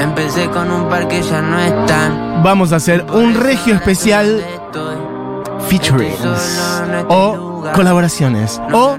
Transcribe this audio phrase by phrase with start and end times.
[0.00, 2.42] Empecé con un par que ya no están.
[2.42, 4.42] Vamos a hacer un regio especial
[5.68, 6.18] featurings
[7.08, 8.96] o colaboraciones o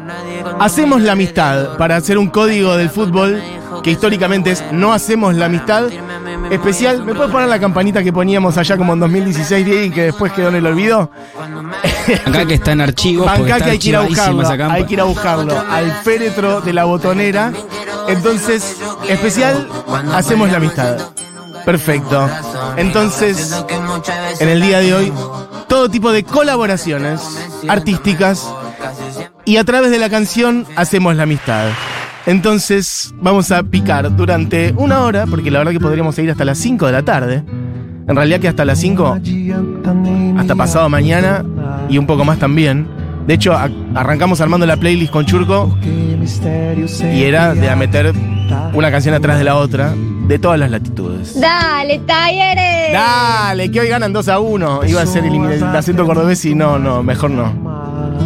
[0.60, 3.42] hacemos la amistad para hacer un código del fútbol
[3.82, 5.86] que históricamente es no hacemos la amistad
[6.52, 7.04] especial.
[7.04, 10.32] ¿Me puedes poner la campanita que poníamos allá como en 2016 Diego, y que después
[10.34, 11.12] quedó en el olvido?
[12.26, 14.72] Acá que está en Bancá está que hay que ir a buscarlo.
[14.72, 17.52] Hay que ir a buscarlo al féretro de la botonera.
[18.08, 18.78] Entonces,
[19.10, 19.68] especial,
[20.14, 20.98] hacemos la amistad.
[21.66, 22.30] Perfecto.
[22.78, 23.64] Entonces,
[24.40, 25.14] en el día de hoy,
[25.68, 27.22] todo tipo de colaboraciones
[27.68, 28.48] artísticas
[29.46, 31.70] y a través de la canción hacemos la amistad.
[32.26, 36.58] Entonces, vamos a picar durante una hora, porque la verdad que podríamos seguir hasta las
[36.60, 37.44] 5 de la tarde.
[38.08, 39.20] En realidad que hasta las 5,
[40.38, 41.44] hasta pasado mañana
[41.90, 42.88] y un poco más también.
[43.26, 43.56] De hecho,
[43.96, 48.14] arrancamos armando la playlist con Churco y era de a meter
[48.74, 51.40] una canción atrás de la otra, de todas las latitudes.
[51.40, 52.94] Dale, talleres.
[52.94, 54.86] Dale, que hoy ganan 2 a 1.
[54.86, 57.54] Iba a ser el, el acento cordobés y no, no, mejor no.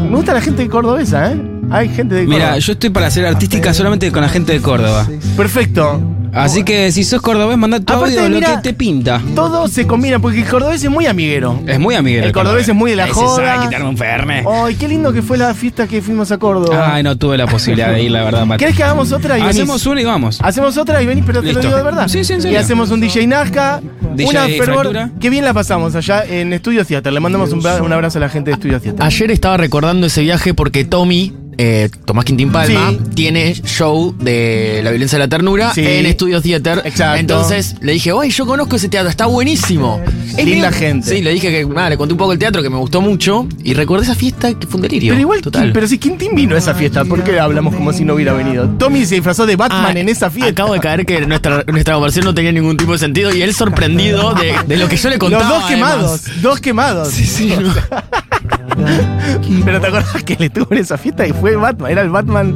[0.09, 1.54] Me gusta la gente cordobesa, ¿eh?
[1.71, 2.45] Hay gente de Córdoba.
[2.45, 5.07] Mira, yo estoy para hacer artística solamente con la gente de Córdoba.
[5.35, 6.01] Perfecto.
[6.33, 9.21] Así que si sos cordobés, manda tu Aparte, audio lo mira- que te pinta.
[9.35, 11.61] Todo se combina porque el cordobés es muy amiguero.
[11.65, 12.21] Es muy amigo.
[12.25, 13.45] El cordobés es muy de la Ese joda.
[13.53, 14.43] sabe quitarme un ferme.
[14.45, 16.93] Ay, qué lindo que fue la fiesta que fuimos a Córdoba.
[16.93, 18.59] Ay, no tuve la posibilidad de ir, la verdad, Mati.
[18.59, 19.55] ¿Querés que hagamos otra y venís?
[19.55, 20.39] Hacemos una y vamos.
[20.43, 21.61] Hacemos otra y venís, pero te Listo.
[21.61, 22.07] lo digo de verdad.
[22.09, 23.79] Sí, sí, en Y hacemos un DJ Nazca,
[24.15, 24.65] DJ una fervor.
[24.65, 25.11] Fractura.
[25.21, 27.13] Qué bien la pasamos allá en Estudio Theater.
[27.13, 29.01] Le mandamos un, bra- un abrazo a la gente de Estudio Theater.
[29.05, 32.99] Ayer estaba recordando ese viaje porque Tommy, eh, Tomás Quintín Palma, Sí.
[33.15, 35.81] tiene show de la violencia de la ternura Sí.
[35.85, 36.81] en Estudio Theater.
[36.85, 37.19] Exacto.
[37.19, 40.01] Entonces le dije, oye, yo conozco ese teatro, está buenísimo.
[40.37, 41.09] Es Linda gente.
[41.09, 43.47] Sí, le dije que nada, le conté un poco el teatro que me gustó mucho
[43.63, 45.13] y recordé esa fiesta que fue un delirio.
[45.13, 45.71] Pero igual, total.
[45.73, 48.67] pero si Quintín vino a esa fiesta, ¿por qué hablamos como si no hubiera venido?
[48.77, 50.51] Tommy se disfrazó de Batman Ah, en esa fiesta.
[50.51, 53.53] Acabo de caer que nuestra, nuestra conversación no tenía ningún tipo de sentido y él
[53.53, 55.43] sorprendido de, de lo que yo le contaba.
[55.43, 55.91] Los dos además.
[55.95, 57.09] quemados, dos quemados.
[57.13, 57.73] Sí, sí, no.
[59.65, 62.55] Pero te acordás que le estuvo en esa fiesta y fue Batman, era el Batman.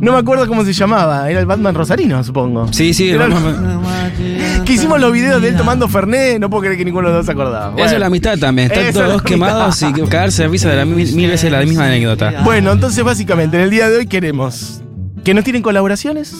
[0.00, 2.72] No me acuerdo cómo se llamaba, era el Batman Rosarino, supongo.
[2.72, 3.54] Sí, sí, Era- vamos-
[4.64, 7.20] Que hicimos los videos de él tomando Fernet, no puedo creer que ninguno de los
[7.20, 7.74] dos se acordaba.
[7.80, 8.70] Eso es la amistad también.
[8.70, 11.86] Están todos dos quemados y cagarse de risa de la mil, mil veces la misma
[11.86, 12.42] anécdota.
[12.44, 14.82] Bueno, entonces básicamente en el día de hoy queremos
[15.24, 16.34] que nos tienen colaboraciones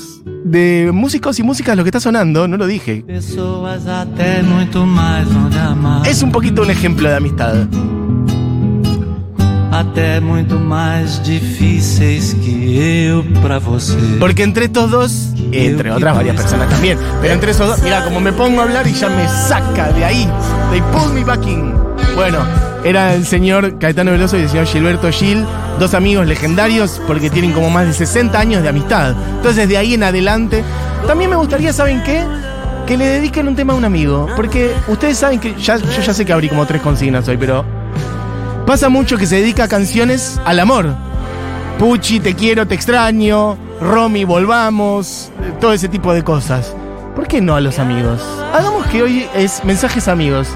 [0.44, 3.04] de músicos y músicas lo que está sonando, no lo dije.
[6.06, 7.54] Es un poquito un ejemplo de amistad.
[9.78, 13.97] Até muito mais difíceis que eu pra você.
[14.19, 18.19] Porque entre estos dos, entre otras varias personas también, pero entre esos dos, mira, como
[18.19, 20.28] me pongo a hablar y ya me saca de ahí.
[20.72, 21.75] They pull me back in.
[22.16, 22.39] Bueno,
[22.83, 25.47] era el señor Caetano Veloso y el señor Gilberto Gil,
[25.78, 29.15] dos amigos legendarios porque tienen como más de 60 años de amistad.
[29.37, 30.65] Entonces, de ahí en adelante,
[31.06, 32.25] también me gustaría, ¿saben qué?
[32.84, 34.27] Que le dediquen un tema a un amigo.
[34.34, 37.78] Porque ustedes saben que, ya, yo ya sé que abrí como tres consignas hoy, pero
[38.69, 40.95] pasa mucho que se dedica a canciones al amor.
[41.79, 46.77] Puchi, te quiero, te extraño, Romy, volvamos, todo ese tipo de cosas.
[47.17, 48.21] ¿Por qué no a los amigos?
[48.53, 50.49] Hagamos que hoy es mensajes amigos.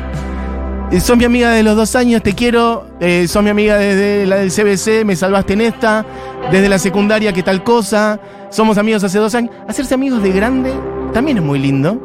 [0.91, 2.87] Eh, Son mi amiga de los dos años, te quiero.
[3.01, 6.05] eh, son mi amiga desde la del CBC, me salvaste en esta.
[6.51, 8.21] Desde la secundaria, ¿qué tal cosa?
[8.51, 9.53] Somos amigos hace dos años.
[9.67, 10.71] Hacerse amigos de grande
[11.15, 11.99] también es muy lindo.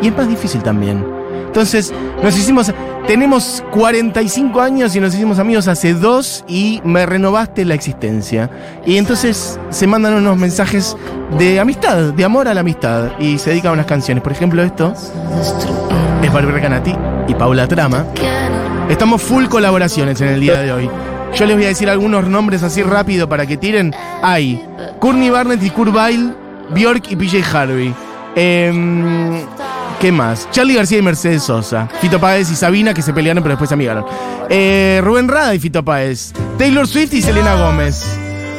[0.00, 1.17] Y es más difícil también.
[1.48, 1.92] Entonces,
[2.22, 2.72] nos hicimos.
[3.06, 8.50] Tenemos 45 años y nos hicimos amigos hace dos y me renovaste la existencia.
[8.84, 10.94] Y entonces se mandan unos mensajes
[11.38, 13.18] de amistad, de amor a la amistad.
[13.18, 14.22] Y se dedican a unas canciones.
[14.22, 14.92] Por ejemplo, esto
[16.22, 16.94] es Barbara Canati
[17.28, 18.04] y Paula Trama.
[18.90, 20.90] Estamos full colaboraciones en el día de hoy.
[21.34, 23.94] Yo les voy a decir algunos nombres así rápido para que tiren.
[24.22, 24.62] Hay
[24.98, 26.34] Courtney Barnett y Kurt Weill,
[26.74, 27.94] Bjork y PJ Harvey.
[28.34, 29.40] Em,
[30.00, 30.48] ¿Qué más?
[30.52, 31.88] Charlie García y Mercedes Sosa.
[32.00, 34.04] Fito Páez y Sabina que se pelearon pero después se amigaron.
[34.48, 36.32] Eh, Rubén Rada y Fito Páez.
[36.56, 38.04] Taylor Swift y Selena Gómez.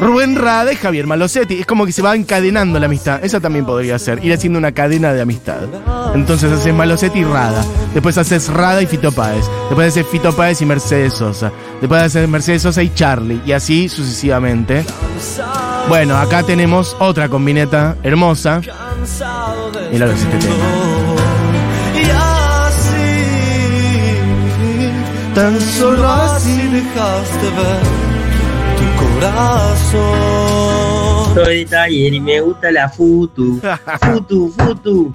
[0.02, 1.62] Rubén Rada y Javier Malosetti.
[1.62, 3.24] Es como que se va encadenando la amistad.
[3.24, 4.24] Esa también podría ser.
[4.24, 5.64] Ir haciendo una cadena de amistad.
[6.14, 7.64] Entonces haces Malosetti y Rada.
[7.94, 9.46] Después haces Rada y Fito Páez.
[9.70, 11.54] Después haces Fito Páez y Mercedes Sosa.
[11.80, 13.42] Después haces Mercedes Sosa y Charlie.
[13.46, 14.84] Y así sucesivamente.
[15.88, 18.62] Bueno, acá tenemos otra combineta hermosa.
[19.92, 21.09] Mira este tema.
[25.36, 27.82] Tan solo así dejaste ver
[28.78, 30.10] tu corazón.
[31.36, 33.62] Soy taller y me gusta la futu.
[34.02, 35.14] Futu, futu.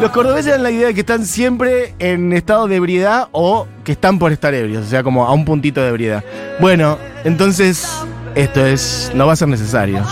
[0.00, 3.92] Los cordobeses dan la idea de que están siempre en estado de ebriedad o que
[3.92, 6.24] están por estar ebrios, o sea, como a un puntito de ebriedad.
[6.58, 7.86] Bueno, entonces
[8.34, 10.02] esto es, no va a ser necesario.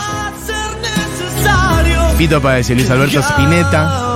[0.45, 2.03] Ser necesario.
[2.19, 4.08] Fito Páez y Luis Alberto Spinetta.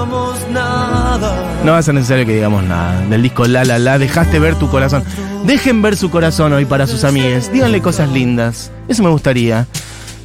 [1.64, 3.00] No va a ser necesario que digamos nada.
[3.06, 5.04] Del disco La La La, dejaste ver tu corazón.
[5.46, 7.52] Dejen ver su corazón hoy para sus amigues.
[7.52, 8.72] Díganle cosas lindas.
[8.88, 9.68] Eso me gustaría.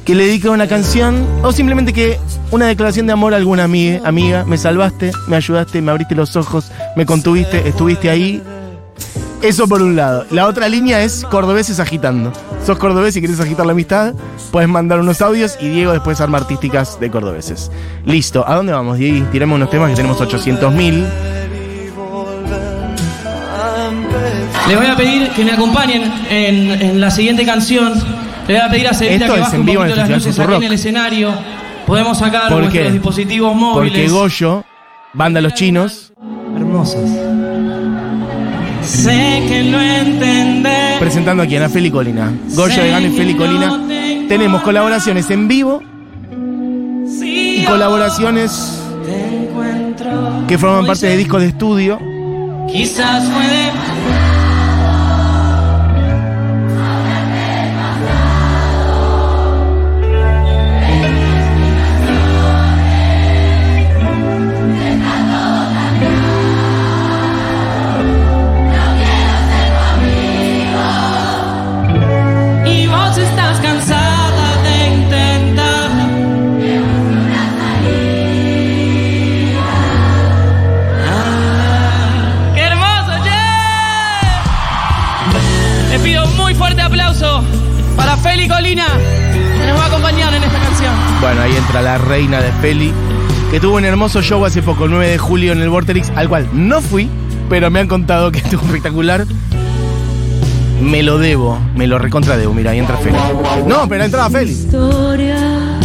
[0.04, 2.18] Que le dedique una canción o simplemente que
[2.50, 4.00] una declaración de amor a alguna amiga.
[4.04, 8.42] Amiga, me salvaste, me ayudaste, me abriste los ojos, me contuviste, estuviste ahí.
[9.42, 10.26] Eso por un lado.
[10.30, 12.32] La otra línea es cordobeses agitando.
[12.66, 14.14] Sos cordobés y querés agitar la amistad,
[14.50, 17.70] puedes mandar unos audios y Diego después arma artísticas de cordobeses.
[18.04, 18.44] Listo.
[18.46, 19.26] ¿A dónde vamos, Diego?
[19.30, 21.04] Tiremos unos temas que tenemos 800 mil.
[24.68, 27.94] Les voy a pedir que me acompañen en, en la siguiente canción.
[28.48, 30.04] Le voy a pedir a Cevita Esto que es baje en un vivo en poquito
[30.04, 30.62] el las Festival luces aquí Futurock.
[30.62, 31.34] en el escenario.
[31.86, 34.12] Podemos sacar ¿Por nuestros dispositivos Porque móviles.
[34.12, 34.64] Goyo,
[35.14, 36.12] banda Los Chinos,
[36.56, 37.02] Hermosas.
[38.88, 40.98] Sé que no entendés.
[40.98, 42.32] presentando aquí a Feli Colina.
[42.54, 43.78] Goyo de Gane y Feli Colina.
[44.28, 45.82] Tenemos colaboraciones en vivo
[47.22, 48.82] y colaboraciones
[50.48, 51.98] que forman parte de discos de estudio.
[52.72, 54.27] Quizás fue de
[92.60, 92.92] Feli,
[93.50, 96.28] que tuvo un hermoso show hace poco, el 9 de julio en el Vorterix, al
[96.28, 97.08] cual no fui,
[97.48, 99.26] pero me han contado que estuvo espectacular.
[100.82, 102.54] Me lo debo, me lo recontra debo.
[102.54, 103.16] Mira, ahí entra Feli.
[103.66, 104.54] No, pero entraba Feli.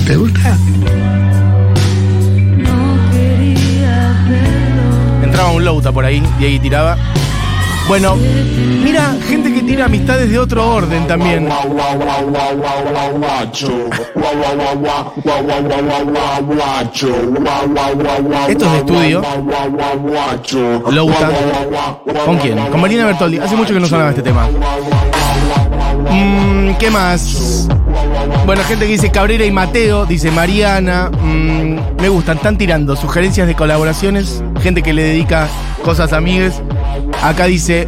[0.06, 0.58] ¿Te gusta?
[5.24, 6.98] Entraba un Louta por ahí y ahí tiraba.
[7.88, 11.48] Bueno, mira, gente que tira amistades de otro orden también.
[18.48, 19.22] Esto es de estudio.
[20.92, 21.30] Louta.
[22.26, 22.58] ¿Con quién?
[22.68, 23.38] Con Marina Bertoldi.
[23.38, 24.48] Hace mucho que no sonaba este tema.
[26.10, 27.68] Mm, ¿Qué más?
[28.46, 31.10] Bueno, gente que dice Cabrera y Mateo, dice Mariana.
[31.10, 34.44] Mm, me gustan, están tirando sugerencias de colaboraciones.
[34.62, 35.48] Gente que le dedica
[35.84, 36.62] cosas a amigues.
[37.24, 37.88] Acá dice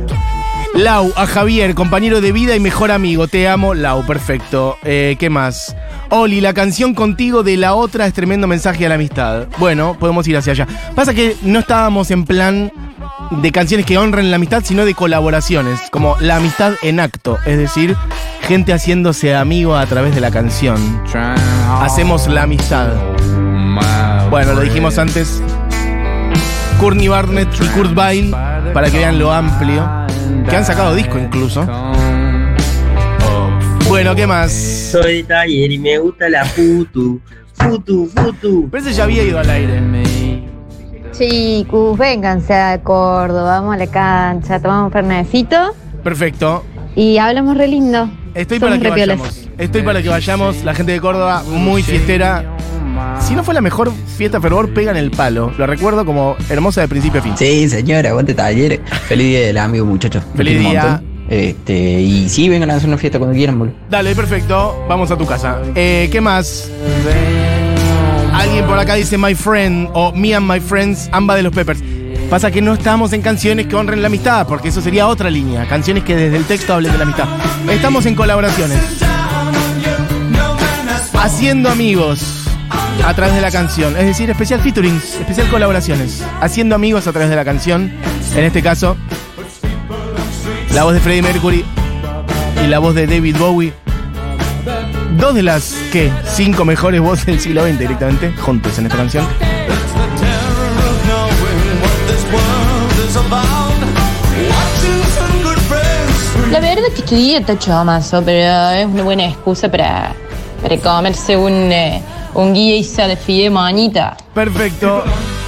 [0.75, 3.27] Lau, a Javier, compañero de vida y mejor amigo.
[3.27, 4.77] Te amo, Lau, perfecto.
[4.83, 5.75] Eh, ¿Qué más?
[6.09, 9.47] Oli, la canción contigo de la otra es tremendo mensaje a la amistad.
[9.57, 10.67] Bueno, podemos ir hacia allá.
[10.95, 12.71] Pasa que no estábamos en plan
[13.31, 17.57] de canciones que honren la amistad, sino de colaboraciones, como la amistad en acto, es
[17.57, 17.95] decir,
[18.41, 20.77] gente haciéndose amigo a través de la canción.
[21.81, 22.87] Hacemos la amistad.
[24.29, 25.41] Bueno, lo dijimos antes.
[26.79, 28.35] Courtney Barnett y Kurt Vile,
[28.73, 29.87] para que vean lo amplio,
[30.49, 31.65] que han sacado disco incluso.
[33.87, 34.51] Bueno, ¿qué más?
[34.51, 37.21] Soy de taller y me gusta la futu.
[37.53, 38.67] Futu, futu.
[38.69, 39.81] Pero ese ya había ido al aire.
[41.11, 45.73] Chicos, vénganse a Córdoba, vamos a la cancha, tomamos un fernecito
[46.03, 46.65] Perfecto.
[46.93, 48.09] y hablamos re lindo.
[48.33, 49.47] Estoy Somos para que vayamos.
[49.57, 50.63] Estoy para que vayamos.
[50.65, 52.43] La gente de Córdoba, muy fiestera.
[53.25, 55.51] Si no fue la mejor fiesta fervor, pegan el palo.
[55.57, 57.35] Lo recuerdo como hermosa de principio a fin.
[57.35, 58.79] Sí, señora, aguante taller.
[59.07, 60.23] Feliz día del amigo, muchachos.
[60.35, 61.01] Feliz día.
[61.27, 63.73] Este, y sí, vengan a hacer una fiesta cuando quieran, boludo.
[63.89, 64.85] Dale, perfecto.
[64.87, 65.59] Vamos a tu casa.
[65.73, 66.69] Eh, ¿Qué más?
[68.31, 71.81] Alguien por acá dice My Friend o Me and My Friends, Amba de los Peppers.
[72.29, 75.67] Pasa que no estamos en canciones que honren la amistad, porque eso sería otra línea.
[75.67, 77.27] Canciones que desde el texto hablen de la amistad.
[77.71, 78.77] Estamos en colaboraciones.
[81.13, 82.44] Haciendo amigos
[83.03, 83.95] a través de la canción.
[83.97, 86.23] Es decir, especial featurings, especial colaboraciones.
[86.41, 87.91] Haciendo amigos a través de la canción.
[88.35, 88.97] En este caso,
[90.73, 91.65] la voz de Freddie Mercury
[92.63, 93.73] y la voz de David Bowie.
[95.17, 96.11] Dos de las, ¿qué?
[96.25, 99.25] Cinco mejores voces del siglo XX directamente, juntos en esta canción.
[106.51, 110.13] La verdad que estudié tacho mazo, pero es una buena excusa para,
[110.61, 112.01] para comerse un, eh,
[112.35, 114.17] un de fideo manita.
[114.33, 115.03] Perfecto.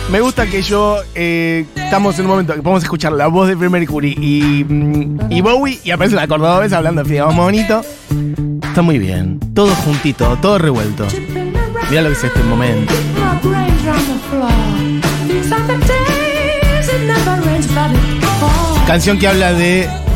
[0.10, 3.58] Me gusta que yo eh, estamos en un momento que podemos escuchar la voz de
[3.58, 7.82] Freddie Mercury y, mm, y Bowie y aparece la cordobesa hablando de Fideo bonito.
[8.64, 9.40] Está muy bien.
[9.54, 11.06] Todo juntito, todo revuelto.
[11.90, 12.94] Mira lo que es este momento.
[18.88, 20.07] Canción que habla de.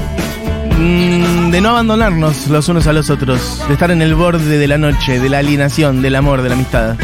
[0.81, 3.61] Mm, de no abandonarnos los unos a los otros.
[3.67, 6.55] De estar en el borde de la noche, de la alienación, del amor, de la
[6.55, 6.97] amistad.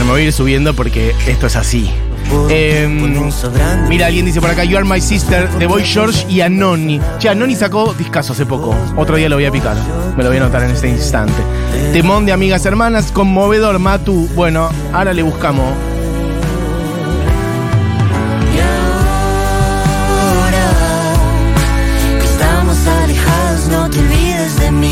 [0.00, 1.90] Bueno, me voy a ir subiendo porque esto es así.
[2.48, 2.88] Eh,
[3.86, 6.98] mira, alguien dice por acá, You Are My Sister, The Boy George y Anoni.
[7.18, 8.74] Che, Anoni sacó discazo hace poco.
[8.96, 9.76] Otro día lo voy a picar.
[10.16, 11.34] Me lo voy a anotar en este instante.
[11.92, 14.26] Temón de amigas hermanas, conmovedor, Matu.
[14.34, 15.74] Bueno, ahora le buscamos.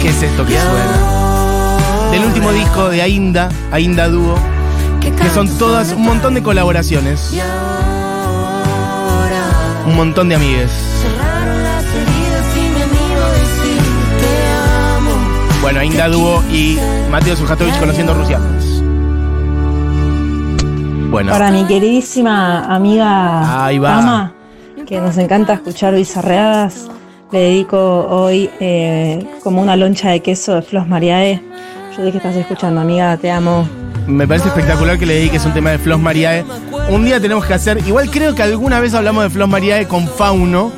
[0.03, 2.11] ¿Qué es esto que suena?
[2.11, 4.39] Del último disco de Ainda, Ainda Dúo,
[5.17, 7.33] que son todas un montón de colaboraciones.
[9.87, 10.71] Un montón de amigues.
[10.71, 13.83] Cerraron las heridas y me miro decir
[14.21, 14.33] te
[14.97, 15.61] amo.
[15.63, 16.79] Bueno, Ainda Dúo y
[17.11, 18.39] Mateo Sujatovich conociendo Rusia.
[21.11, 24.33] Bueno, Para mi queridísima amiga Ahí va.
[24.87, 26.89] Que nos encanta escuchar bizarreadas,
[27.31, 31.43] le dedico hoy eh, como una loncha de queso de Flos Mariae.
[31.97, 33.69] Yo sé que estás escuchando, amiga, te amo.
[34.09, 36.45] Me parece espectacular que le dediques un tema de Flos Mariae.
[36.89, 40.09] Un día tenemos que hacer, igual creo que alguna vez hablamos de Flos Mariae con
[40.09, 40.73] Fauno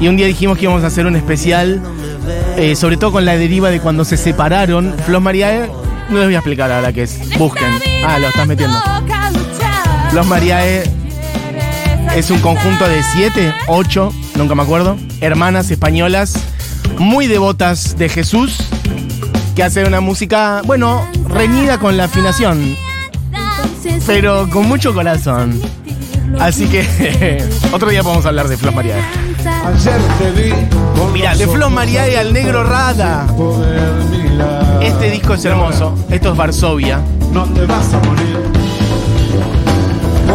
[0.00, 1.82] y un día dijimos que íbamos a hacer un especial,
[2.56, 4.94] eh, sobre todo con la deriva de cuando se separaron.
[5.04, 5.68] Flos Mariae,
[6.08, 7.36] no les voy a explicar ahora qué es.
[7.36, 7.68] Busquen.
[8.06, 8.78] Ah, lo estás metiendo.
[10.10, 10.84] Flos Mariae
[12.14, 16.38] es un conjunto de siete, ocho, nunca me acuerdo, hermanas españolas
[16.98, 18.69] muy devotas de Jesús
[19.60, 22.74] que hacen una música, bueno, reñida con la afinación,
[24.06, 25.60] pero con mucho corazón.
[26.38, 29.02] Así que otro día podemos hablar de Flos Mariae.
[31.12, 33.26] Mira, de Flos Mariae al negro Rada.
[34.80, 35.94] Este disco es hermoso.
[36.08, 37.02] Esto es Varsovia.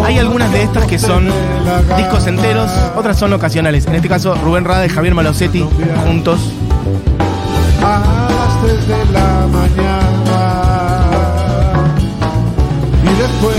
[0.05, 1.31] Hay algunas de estas que son
[1.97, 3.87] discos enteros, otras son ocasionales.
[3.87, 5.65] En este caso, Rubén Rada y Javier Malosetti
[6.05, 6.53] juntos.
[7.85, 11.05] A las 3 de la mañana.
[13.03, 13.57] Y después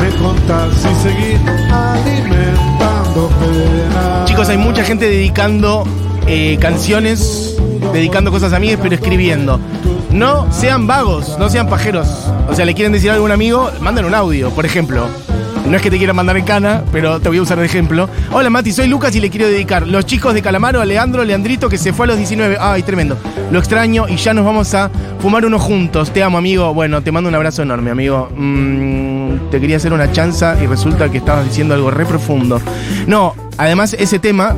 [0.00, 1.38] me contás si seguir
[1.70, 4.24] alimentando pena.
[4.24, 5.84] Chicos, hay mucha gente dedicando
[6.26, 7.56] eh, canciones,
[7.92, 9.60] dedicando cosas a amigos, pero escribiendo.
[10.10, 12.08] No sean vagos, no sean pajeros.
[12.48, 15.06] O sea, le quieren decir algo a un amigo, manden un audio, por ejemplo.
[15.68, 18.08] No es que te quieran mandar en cana, pero te voy a usar de ejemplo.
[18.32, 21.68] Hola Mati, soy Lucas y le quiero dedicar Los chicos de Calamaro a Leandro, Leandrito,
[21.68, 22.56] que se fue a los 19.
[22.58, 23.18] Ay, tremendo.
[23.50, 26.10] Lo extraño y ya nos vamos a fumar uno juntos.
[26.10, 26.72] Te amo, amigo.
[26.72, 28.30] Bueno, te mando un abrazo enorme, amigo.
[28.34, 32.62] Mm, te quería hacer una chanza y resulta que estabas diciendo algo re profundo.
[33.06, 34.56] No, además ese tema,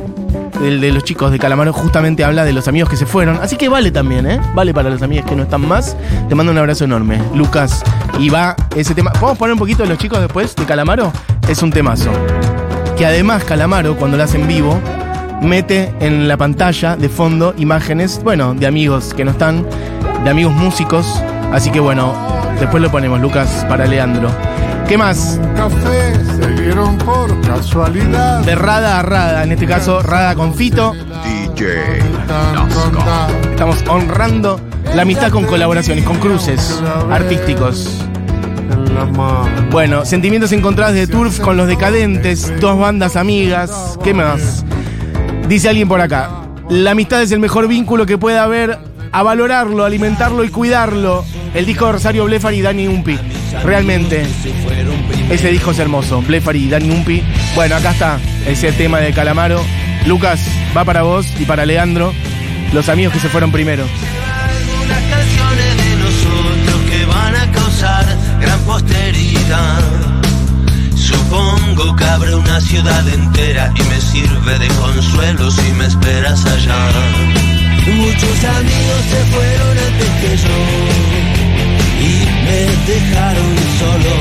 [0.61, 3.37] de los chicos de Calamaro, justamente habla de los amigos que se fueron.
[3.41, 4.39] Así que vale también, ¿eh?
[4.53, 5.97] Vale para los amigos que no están más.
[6.29, 7.83] Te mando un abrazo enorme, Lucas.
[8.19, 9.11] Y va ese tema.
[9.13, 11.11] ¿Podemos poner un poquito de los chicos después de Calamaro?
[11.49, 12.11] Es un temazo.
[12.95, 14.79] Que además Calamaro, cuando lo hace en vivo,
[15.41, 19.65] mete en la pantalla de fondo imágenes, bueno, de amigos que no están,
[20.23, 21.21] de amigos músicos.
[21.51, 22.13] Así que bueno,
[22.59, 24.29] después lo ponemos, Lucas, para Leandro.
[24.91, 25.39] ¿Qué más?
[25.55, 28.41] Café se por casualidad.
[28.41, 30.91] De Rada a Rada, en este caso Rada con Fito.
[31.23, 31.99] DJ
[33.51, 34.59] Estamos honrando
[34.93, 38.03] la amistad con colaboraciones, con cruces artísticos.
[39.71, 43.97] Bueno, sentimientos encontrados de Turf con los decadentes, dos bandas amigas.
[44.03, 44.65] ¿Qué más?
[45.47, 46.31] Dice alguien por acá.
[46.67, 48.77] La amistad es el mejor vínculo que puede haber.
[49.13, 51.23] A valorarlo, alimentarlo y cuidarlo.
[51.53, 53.40] El disco de Rosario Blefari y Dani Umpi.
[53.63, 54.23] Realmente.
[55.29, 56.21] Ese disco es hermoso.
[56.21, 57.23] Blefari y Dani Umpi.
[57.55, 59.63] Bueno, acá está ese tema de Calamaro.
[60.05, 60.41] Lucas,
[60.75, 62.13] va para vos y para Leandro.
[62.73, 63.83] Los amigos que se fueron primero.
[63.83, 68.05] Algunas canciones de nosotros que van a causar
[68.39, 69.81] gran posteridad.
[70.95, 76.89] Supongo que habrá una ciudad entera y me sirve de consuelo si me esperas allá.
[77.87, 79.01] Muchos amigos
[82.91, 84.15] dejaron solo.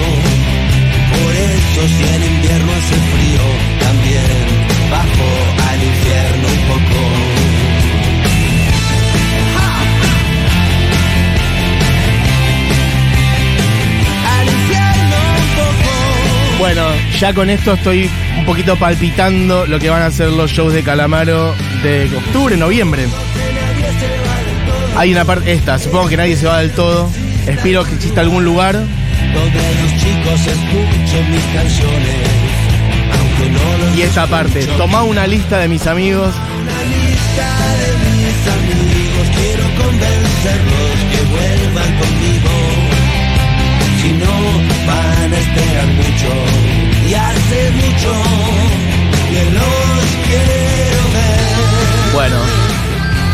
[1.17, 3.45] Por eso si en invierno hace frío,
[3.81, 4.39] también
[4.91, 5.29] bajo
[5.71, 7.01] al infierno un poco.
[16.59, 16.85] Bueno,
[17.19, 20.83] ya con esto estoy un poquito palpitando lo que van a ser los shows de
[20.83, 23.07] Calamaro de octubre, noviembre.
[24.97, 27.09] Hay una parte, esta, supongo que nadie se va del todo.
[27.47, 28.75] Espero que exista algún lugar.
[28.75, 32.17] Donde los chicos escuchen mis canciones.
[33.19, 36.35] Aunque no Y esta parte, toma una lista de mis amigos.
[36.35, 37.49] Una lista
[37.81, 39.27] de mis amigos.
[39.37, 42.53] Quiero convencerlos que vuelvan conmigo.
[44.03, 44.35] Si no,
[44.87, 46.31] van a esperar mucho.
[47.09, 48.13] Y hace mucho
[49.31, 52.13] que los quiero ver.
[52.15, 52.70] Bueno,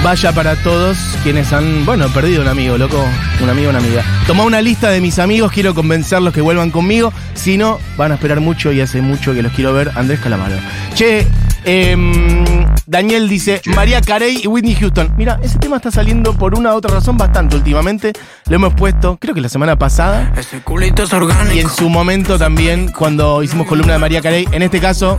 [0.07, 3.05] vaya para todos quienes han, bueno, perdido un amigo, loco.
[3.43, 4.05] Un amigo, una amiga.
[4.29, 7.13] Toma una lista de mis amigos, quiero convencerlos que vuelvan conmigo.
[7.35, 9.91] Si no, van a esperar mucho y hace mucho que los quiero ver.
[9.97, 10.55] Andrés Calamaro.
[10.95, 11.27] Che,
[11.65, 12.45] em,
[12.87, 15.13] Daniel dice María Carey y Whitney Houston.
[15.17, 18.13] Mira, ese tema está saliendo por una u otra razón bastante últimamente.
[18.49, 20.33] Lo hemos puesto, creo que la semana pasada.
[20.37, 21.53] Ese culito es orgánico.
[21.53, 24.47] Y en su momento también, cuando hicimos columna de María Carey.
[24.53, 25.19] En este caso,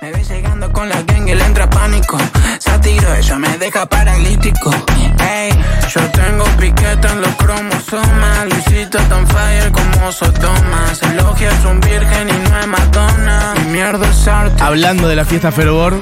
[0.00, 2.16] Me llegando con la gang le entra pánico.
[2.86, 4.70] Satiro, ella me deja paralítico.
[5.18, 5.50] Ey,
[5.88, 8.44] yo tengo piquete en los cromosomas.
[8.48, 10.94] Luisito tan fire como Sodoma.
[10.94, 13.54] Se elogia es un virgen y no es Madonna.
[13.56, 14.62] Mi mierda es arte.
[14.62, 16.00] hablando de la fiesta Fervor.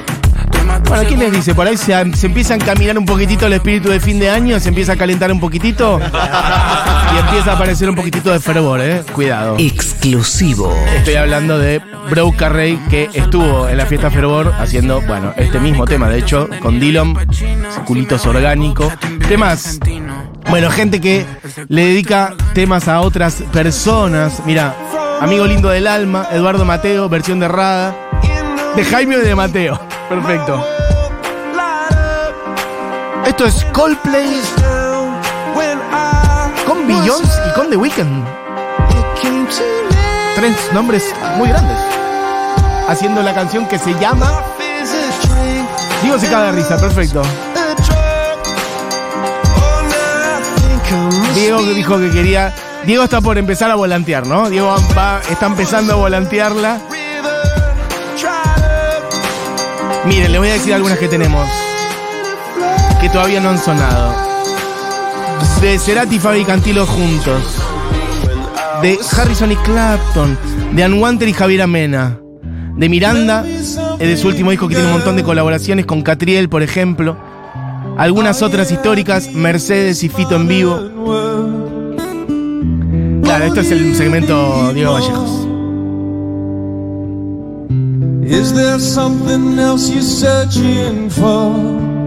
[0.87, 1.55] Bueno, ¿quién les dice?
[1.55, 4.59] Por ahí se, se empieza a encaminar un poquitito el espíritu de fin de año,
[4.59, 5.99] se empieza a calentar un poquitito
[7.13, 9.03] y empieza a aparecer un poquitito de fervor, ¿eh?
[9.13, 9.55] Cuidado.
[9.57, 10.73] Exclusivo.
[10.95, 15.85] Estoy hablando de Bro Carrey que estuvo en la fiesta Fervor haciendo, bueno, este mismo
[15.85, 17.17] tema, de hecho, con Dillon,
[17.85, 18.91] culitos orgánico.
[19.27, 19.79] Temas.
[20.49, 21.25] Bueno, gente que
[21.67, 24.43] le dedica temas a otras personas.
[24.45, 24.75] Mira,
[25.19, 27.95] amigo lindo del alma, Eduardo Mateo, versión de Rada.
[28.75, 29.79] De Jaime o de Mateo.
[30.09, 30.65] Perfecto.
[33.25, 34.41] Esto es Coldplay
[36.67, 38.25] con Beyoncé y con The Weeknd.
[40.35, 41.03] Tres nombres
[41.37, 41.77] muy grandes.
[42.87, 44.43] Haciendo la canción que se llama.
[46.03, 47.21] Digo se caga de risa, perfecto.
[51.33, 52.53] Diego dijo que quería.
[52.85, 54.49] Diego está por empezar a volantear, ¿no?
[54.49, 56.79] Diego va, está empezando a volantearla.
[60.05, 61.47] Miren, le voy a decir algunas que tenemos.
[63.01, 64.13] Que todavía no han sonado.
[65.61, 67.41] De Cerati y Fabi Cantilo juntos.
[68.81, 70.37] De Harrison y Clapton.
[70.73, 72.19] De Unwanted y Javier Amena.
[72.77, 76.61] De Miranda, de su último disco que tiene un montón de colaboraciones con Catriel, por
[76.61, 77.17] ejemplo.
[77.97, 80.79] Algunas otras históricas, Mercedes y Fito en vivo.
[83.23, 85.44] Claro, esto es el segmento Diego Vallejos.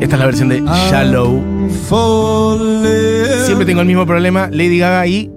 [0.00, 1.42] Esta es la versión de Shallow.
[3.46, 5.30] Siempre tengo el mismo problema, Lady Gaga y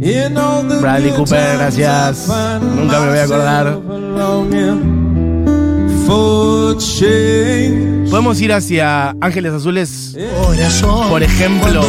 [0.00, 2.28] in all the Bradley Cooper, gracias.
[2.62, 3.78] Nunca me voy a acordar.
[8.10, 10.16] Podemos ir hacia Ángeles Azules,
[11.08, 11.82] por ejemplo,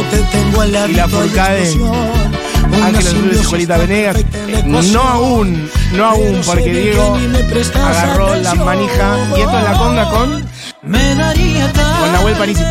[0.88, 1.68] y la Furcade.
[2.82, 4.24] Ángeles Azules y Juelita Venegas.
[4.64, 7.18] No aún, no aún, porque Diego
[7.74, 9.16] agarró la manija.
[9.36, 10.42] Y esto es la conga con,
[10.82, 12.62] con Nahuel Panisi.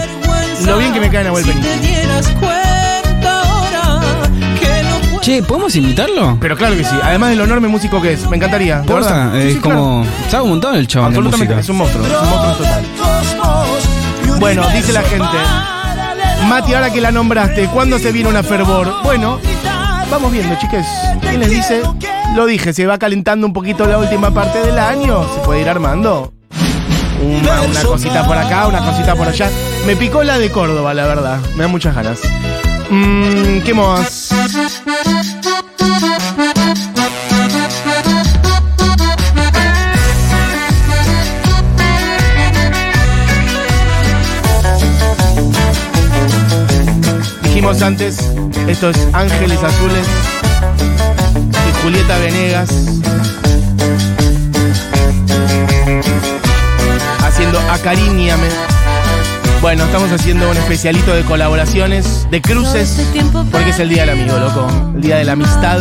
[0.66, 1.46] Lo bien que me cae Nahuel
[3.28, 6.38] ahora que no puedo Che, ¿podemos invitarlo?
[6.40, 8.84] Pero claro que sí, además del enorme músico que es, me encantaría.
[8.84, 9.42] Posta, verdad.
[9.42, 9.80] Es sí, claro.
[9.80, 10.06] como.
[10.30, 12.86] Sabe un montón el de Absolutamente, es un monstruo, es un monstruo total.
[14.40, 15.38] Bueno, dice la gente.
[16.48, 19.02] Mati, ahora que la nombraste, ¿cuándo se viene una fervor?
[19.04, 19.40] Bueno,
[20.10, 20.86] vamos viendo, chiques.
[21.22, 21.82] ¿Quién les dice?
[22.36, 25.24] Lo dije, se va calentando un poquito la última parte del año.
[25.34, 26.34] Se puede ir armando.
[27.22, 29.50] Una, una cosita por acá, una cosita por allá.
[29.86, 31.40] Me picó la de Córdoba, la verdad.
[31.56, 32.20] Me da muchas ganas.
[32.90, 34.30] Mm, ¿Qué más?
[47.44, 48.18] Dijimos antes,
[48.68, 50.08] esto es Ángeles Azules
[51.70, 52.70] y Julieta Venegas
[57.24, 58.48] haciendo Acariñame.
[59.62, 63.02] Bueno, estamos haciendo un especialito de colaboraciones, de cruces,
[63.52, 64.68] porque es el día del amigo, loco.
[64.96, 65.80] El día de la amistad.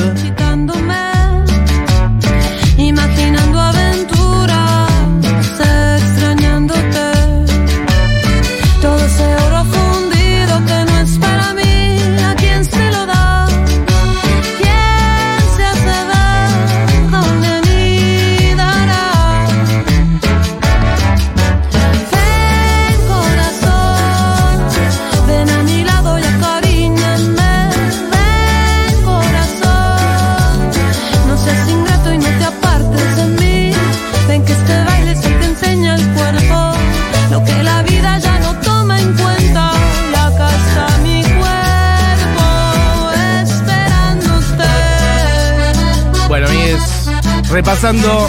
[47.55, 48.29] Repasando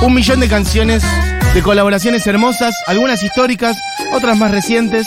[0.00, 1.02] un millón de canciones
[1.52, 3.76] de colaboraciones hermosas, algunas históricas,
[4.10, 5.06] otras más recientes,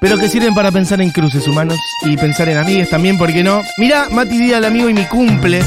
[0.00, 3.44] pero que sirven para pensar en cruces humanos y pensar en amigues también, ¿por qué
[3.44, 3.62] no?
[3.78, 5.62] Mira, Mati Díaz, el amigo y mi cumple,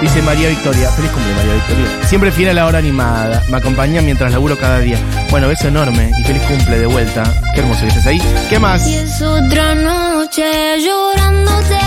[0.00, 0.90] Dice María Victoria.
[0.90, 2.06] Feliz cumple, María Victoria.
[2.06, 3.42] Siempre fiel a la hora animada.
[3.48, 4.98] Me acompaña mientras laburo cada día.
[5.30, 7.22] Bueno, beso enorme y feliz cumple de vuelta.
[7.54, 8.22] Qué hermoso que estés ahí.
[8.50, 8.86] ¿Qué más?
[8.86, 10.44] Y es otra noche
[10.80, 11.83] llorándote.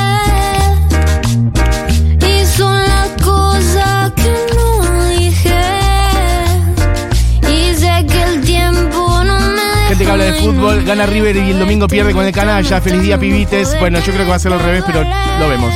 [10.17, 12.81] Habla de fútbol, gana River y el domingo pierde con el canalla.
[12.81, 13.77] Feliz día, pibites.
[13.79, 15.03] Bueno, yo creo que va a ser al revés, pero
[15.39, 15.71] lo vemos.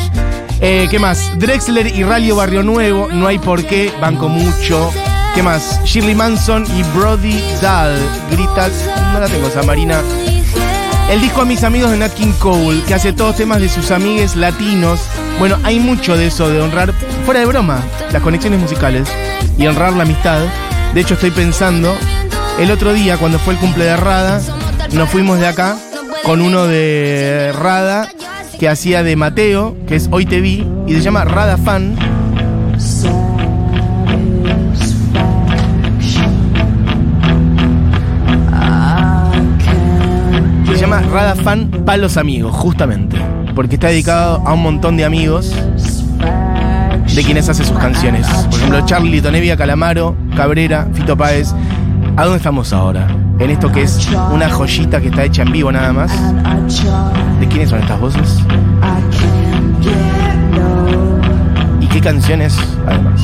[0.60, 1.32] Eh, ¿Qué más?
[1.38, 4.92] Drexler y Ralio Barrio Nuevo, no hay por qué, banco mucho.
[5.36, 5.80] ¿Qué más?
[5.86, 7.96] Shirley Manson y Brody Dahl.
[8.32, 8.72] Gritas,
[9.14, 10.02] no la tengo esa Marina.
[11.12, 13.92] El disco a mis amigos de Nat King Cole, que hace todos temas de sus
[13.92, 15.02] amigues latinos.
[15.38, 16.94] Bueno, hay mucho de eso, de honrar,
[17.26, 17.80] fuera de broma,
[18.12, 19.08] las conexiones musicales
[19.58, 20.42] y honrar la amistad.
[20.96, 21.96] De hecho, estoy pensando,
[22.60, 24.42] el otro día, cuando fue el cumple de Rada,
[24.94, 25.78] nos fuimos de acá
[26.24, 28.10] con uno de Rada
[28.60, 31.96] que hacía de Mateo, que es Hoy Te Vi, y se llama Rada Fan.
[40.68, 43.18] Se llama Rada Fan para los amigos, justamente.
[43.56, 45.54] Porque está dedicado a un montón de amigos
[47.14, 48.28] de quienes hace sus canciones.
[48.28, 51.54] Por ejemplo, Charlie, Tonevia, Calamaro, Cabrera, Fito Páez.
[52.18, 53.08] ¿A dónde estamos ahora?
[53.40, 56.12] En esto que es una joyita que está hecha en vivo nada más.
[57.40, 58.40] ¿De quiénes son estas voces?
[61.80, 63.22] ¿Y qué canciones además?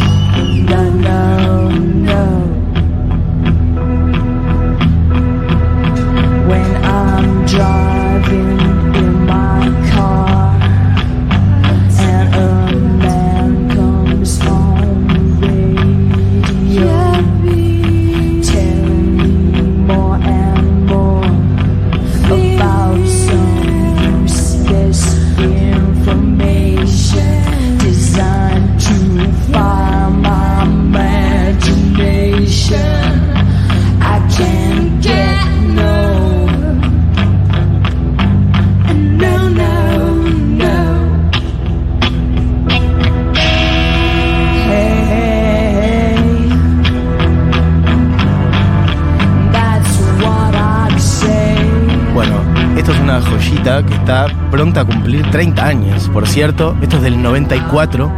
[54.50, 56.10] Pronta a cumplir 30 años.
[56.10, 58.12] Por cierto, esto es del 94.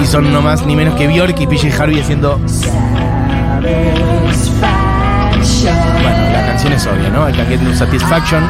[0.00, 2.38] Y son no más ni menos que Bjork y PJ Harvey haciendo.
[5.62, 7.28] Bueno, la canción es obvia, ¿no?
[7.28, 8.42] I Can Get Satisfaction.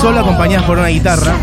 [0.00, 1.34] Solo acompañadas por una guitarra.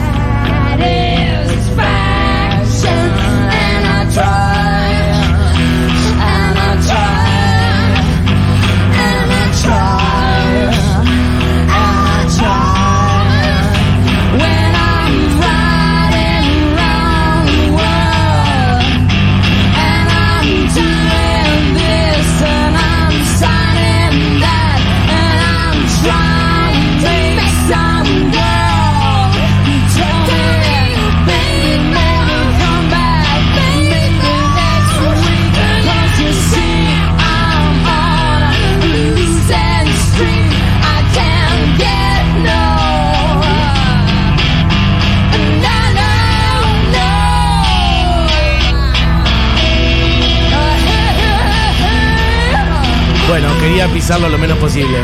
[53.29, 54.97] Bueno, quería pisarlo lo menos posible.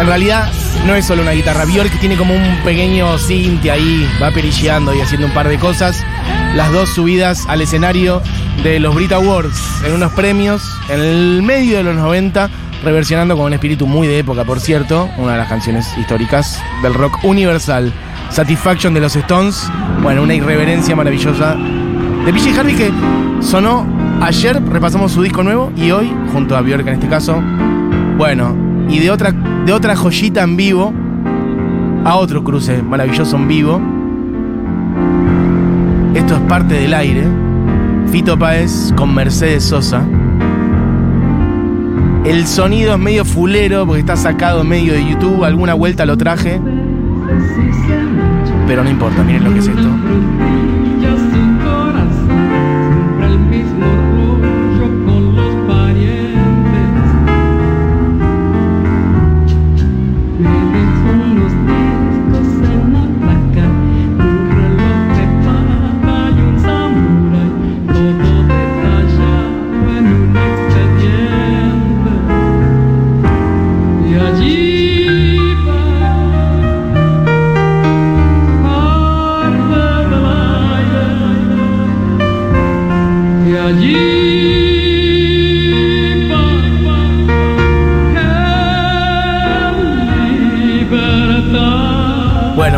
[0.00, 0.50] En realidad,
[0.86, 1.66] no es solo una guitarra.
[1.66, 6.02] Bjork tiene como un pequeño synth ahí, va perilleando y haciendo un par de cosas.
[6.54, 8.22] Las dos subidas al escenario
[8.62, 12.48] de los Brit Awards en unos premios en el medio de los 90,
[12.82, 16.94] reversionando con un espíritu muy de época, por cierto, una de las canciones históricas del
[16.94, 17.92] rock universal.
[18.30, 19.70] Satisfaction de los Stones,
[20.02, 22.90] bueno, una irreverencia maravillosa de PJ Harvey que
[23.40, 27.42] sonó ayer, repasamos su disco nuevo y hoy, junto a Bjork en este caso,
[28.16, 28.56] bueno,
[28.88, 30.92] y de otra, de otra joyita en vivo
[32.04, 33.80] a otro cruce maravilloso en vivo.
[36.14, 37.24] Esto es parte del aire.
[38.10, 40.04] Fito Páez con Mercedes Sosa.
[42.24, 45.44] El sonido es medio fulero porque está sacado en medio de YouTube.
[45.44, 46.60] Alguna vuelta lo traje.
[48.66, 49.88] Pero no importa, miren lo que es esto.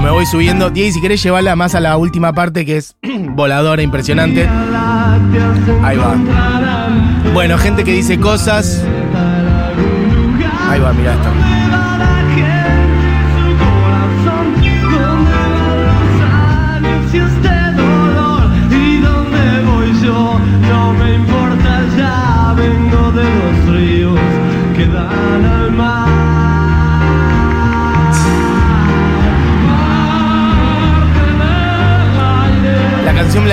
[0.01, 0.71] Voy subiendo.
[0.71, 4.49] Diego, si querés llevarla más a la última parte que es voladora, impresionante.
[5.83, 6.17] Ahí va.
[7.33, 8.83] Bueno, gente que dice cosas.
[10.69, 11.66] Ahí va, mira esto.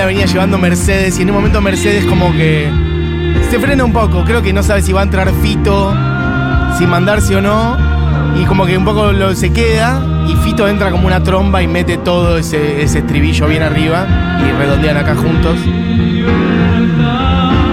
[0.06, 2.70] Venía llevando Mercedes y en un momento Mercedes como que
[3.50, 4.22] se frena un poco.
[4.24, 5.94] Creo que no sabe si va a entrar Fito,
[6.76, 7.76] si mandarse o no.
[8.38, 11.68] Y como que un poco lo, se queda y Fito entra como una tromba y
[11.68, 14.06] mete todo ese, ese estribillo bien arriba
[14.40, 15.58] y redondean acá juntos.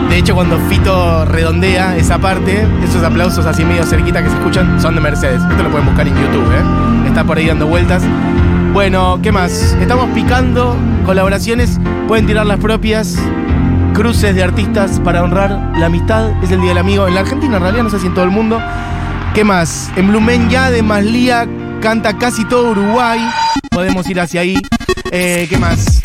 [0.10, 4.82] De hecho, cuando Fito redondea esa parte, esos aplausos así medio cerquita que se escuchan
[4.82, 5.42] son de Mercedes.
[5.42, 7.08] Esto lo pueden buscar en YouTube, ¿eh?
[7.08, 8.04] Está por ahí dando vueltas.
[8.74, 9.76] Bueno, ¿qué más?
[9.82, 11.78] Estamos picando colaboraciones.
[12.08, 13.18] Pueden tirar las propias.
[13.94, 16.32] Cruces de artistas para honrar la amistad.
[16.42, 17.06] Es el Día del Amigo.
[17.08, 18.62] En la Argentina, en realidad, no sé si en todo el mundo.
[19.34, 19.92] ¿Qué más?
[19.98, 21.48] En Blumen ya de Maslía
[21.82, 23.20] canta casi todo Uruguay.
[23.70, 24.58] Podemos ir hacia ahí.
[25.12, 26.02] Eh, ¿Qué más?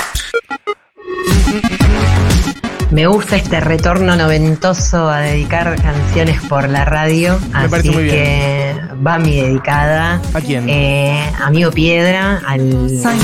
[2.91, 7.39] Me gusta este retorno noventoso a dedicar canciones por la radio.
[7.53, 8.15] Me así parece muy bien.
[8.17, 8.66] que
[9.05, 10.21] va mi dedicada.
[10.35, 10.69] ¿A quién?
[10.69, 12.63] Eh, Amigo Piedra, al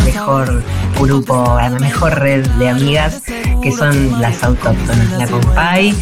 [0.05, 0.63] mejor
[1.01, 3.23] grupo, a la mejor red de amigas
[3.63, 5.11] que son las autóctonas.
[5.19, 5.95] La Compay,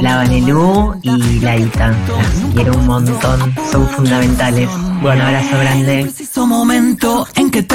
[0.00, 1.88] la Vanelú y la Ita.
[1.88, 4.68] Las quiero un montón, son fundamentales.
[5.02, 6.10] Un abrazo grande.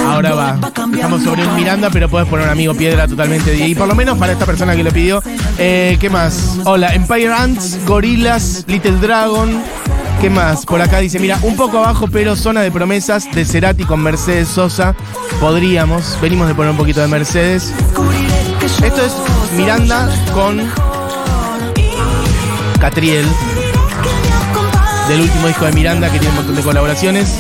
[0.06, 0.60] Ahora va.
[0.94, 3.68] Estamos sobre un Miranda, pero puedes poner un amigo piedra totalmente.
[3.68, 5.22] Y por lo menos para esta persona que lo pidió.
[5.58, 6.58] Eh, ¿Qué más?
[6.66, 9.62] Hola, Empire Ants, Gorillas, Little Dragon.
[10.22, 10.68] ¿Qué más?
[10.68, 14.50] Por acá dice, mira, un poco abajo, pero zona de promesas de Cerati con Mercedes
[14.50, 14.96] Sosa.
[15.40, 16.16] Podríamos.
[16.22, 17.74] Venimos de poner un poquito de Mercedes.
[18.84, 19.14] Esto es
[19.58, 20.62] Miranda con
[22.80, 23.26] Catriel.
[25.10, 27.40] Del último disco de Miranda que tiene un montón de colaboraciones.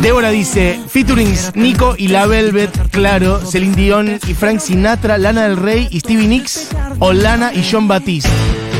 [0.00, 5.56] Débora dice, featurings Nico y La Velvet, claro, Celine Dion y Frank Sinatra, Lana del
[5.56, 8.28] Rey y Stevie Nicks, o Lana y John Batiste.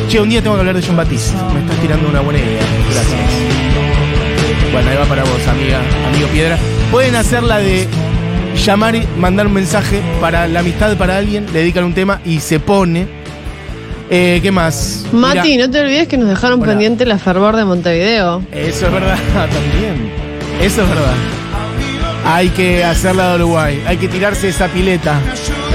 [0.09, 1.35] Che, un día tengo que hablar de John Batiste.
[1.53, 2.61] Me estás tirando una buena idea.
[2.93, 3.21] Gracias.
[4.73, 6.59] Bueno, ahí va para vos, amiga, amigo Piedra.
[6.91, 7.87] Pueden hacer la de
[8.65, 12.41] llamar y mandar un mensaje para la amistad para alguien, le dedican un tema y
[12.41, 13.07] se pone.
[14.11, 15.07] Eh, ¿Qué más?
[15.13, 16.73] Mati, no te olvides que nos dejaron Hola.
[16.73, 18.43] pendiente la fervor de Montevideo.
[18.53, 20.11] Eso es verdad también.
[20.61, 21.15] Eso es verdad.
[22.27, 23.83] Hay que hacerla de Uruguay.
[23.87, 25.19] Hay que tirarse esa pileta.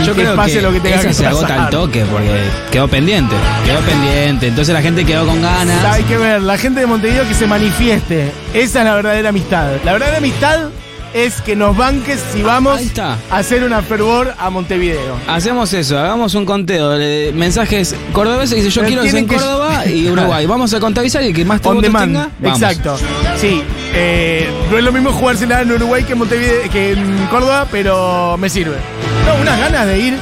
[0.06, 1.66] Yo que creo pase que lo que tenga esa que se agota pasar.
[1.66, 3.36] al toque porque quedó pendiente,
[3.66, 4.48] quedó pendiente.
[4.48, 5.84] Entonces la gente quedó con ganas.
[5.86, 8.32] Hay que ver, la gente de Montevideo que se manifieste.
[8.54, 9.72] Esa es la verdadera amistad.
[9.84, 10.70] La verdadera amistad
[11.13, 15.17] es que nos banques si vamos a hacer una fervor a Montevideo.
[15.28, 19.36] Hacemos eso, hagamos un conteo de mensajes cordobeses dice yo Pero quiero ser en que-
[19.36, 20.45] Córdoba y Uruguay.
[20.45, 22.06] Vamos a contabilizar y que más demand.
[22.13, 22.62] tenga, vamos.
[22.62, 22.98] Exacto.
[23.39, 23.62] Sí.
[23.93, 28.38] eh, no es lo mismo jugársela en Uruguay que en Montevideo, que en Córdoba, pero
[28.38, 28.78] me sirve.
[29.26, 30.17] No, unas ganas de ir,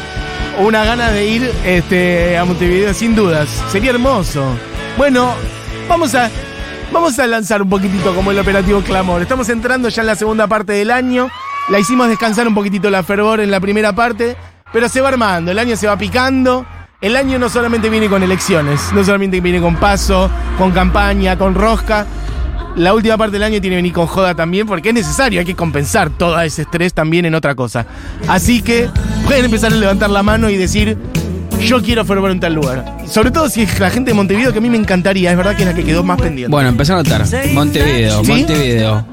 [0.60, 3.48] unas ganas de ir este, a Montevideo, sin dudas.
[3.72, 4.44] Sería hermoso.
[4.98, 5.34] Bueno,
[5.88, 6.30] vamos a,
[6.92, 9.22] vamos a lanzar un poquitito como el operativo Clamor.
[9.22, 11.30] Estamos entrando ya en la segunda parte del año.
[11.70, 14.38] La hicimos descansar un poquitito la fervor en la primera parte,
[14.72, 16.66] pero se va armando, el año se va picando.
[17.00, 21.54] El año no solamente viene con elecciones, no solamente viene con paso, con campaña, con
[21.54, 22.08] rosca.
[22.76, 25.46] La última parte del año tiene que venir con joda también, porque es necesario, hay
[25.46, 27.86] que compensar todo ese estrés también en otra cosa.
[28.28, 28.90] Así que
[29.26, 30.98] pueden empezar a levantar la mano y decir,
[31.62, 32.98] yo quiero fervor en tal lugar.
[33.08, 35.56] Sobre todo si es la gente de Montevideo, que a mí me encantaría, es verdad
[35.56, 36.52] que es la que quedó más pendiente.
[36.52, 37.26] Bueno, empezar a notar.
[37.54, 38.32] Montevideo, ¿Sí?
[38.32, 39.06] Montevideo,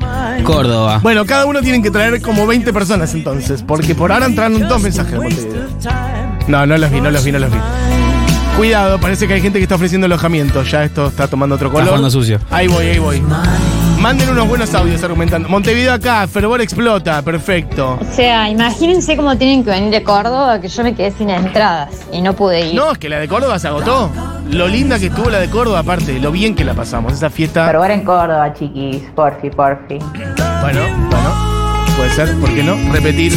[0.45, 0.99] Córdoba.
[1.03, 4.83] Bueno, cada uno tienen que traer como 20 personas entonces, porque por ahora entraron dos
[4.83, 5.65] mensajes de Montevideo.
[6.49, 7.59] No, no los vi, no los vi, no los vi.
[8.57, 10.63] Cuidado, parece que hay gente que está ofreciendo alojamiento.
[10.63, 11.89] Ya esto está tomando otro color.
[11.89, 12.39] jugando sucio.
[12.51, 13.23] Ahí voy, ahí voy.
[14.05, 15.49] Manden unos buenos audios argumentando.
[15.49, 17.99] Montevideo acá, fervor explota, perfecto.
[17.99, 21.89] O sea, imagínense cómo tienen que venir de Córdoba, que yo me quedé sin entradas
[22.13, 22.75] y no pude ir.
[22.75, 24.11] No, es que la de Córdoba se agotó.
[24.51, 27.15] Lo linda que estuvo la de Córdoba, aparte, lo bien que la pasamos.
[27.15, 27.65] Esa fiesta.
[27.65, 29.05] Fervor en Córdoba, chiquis.
[29.15, 29.97] Porfi, porfi.
[30.61, 31.55] Bueno, bueno.
[31.97, 32.77] Puede ser, ¿por qué no?
[32.93, 33.33] Repetir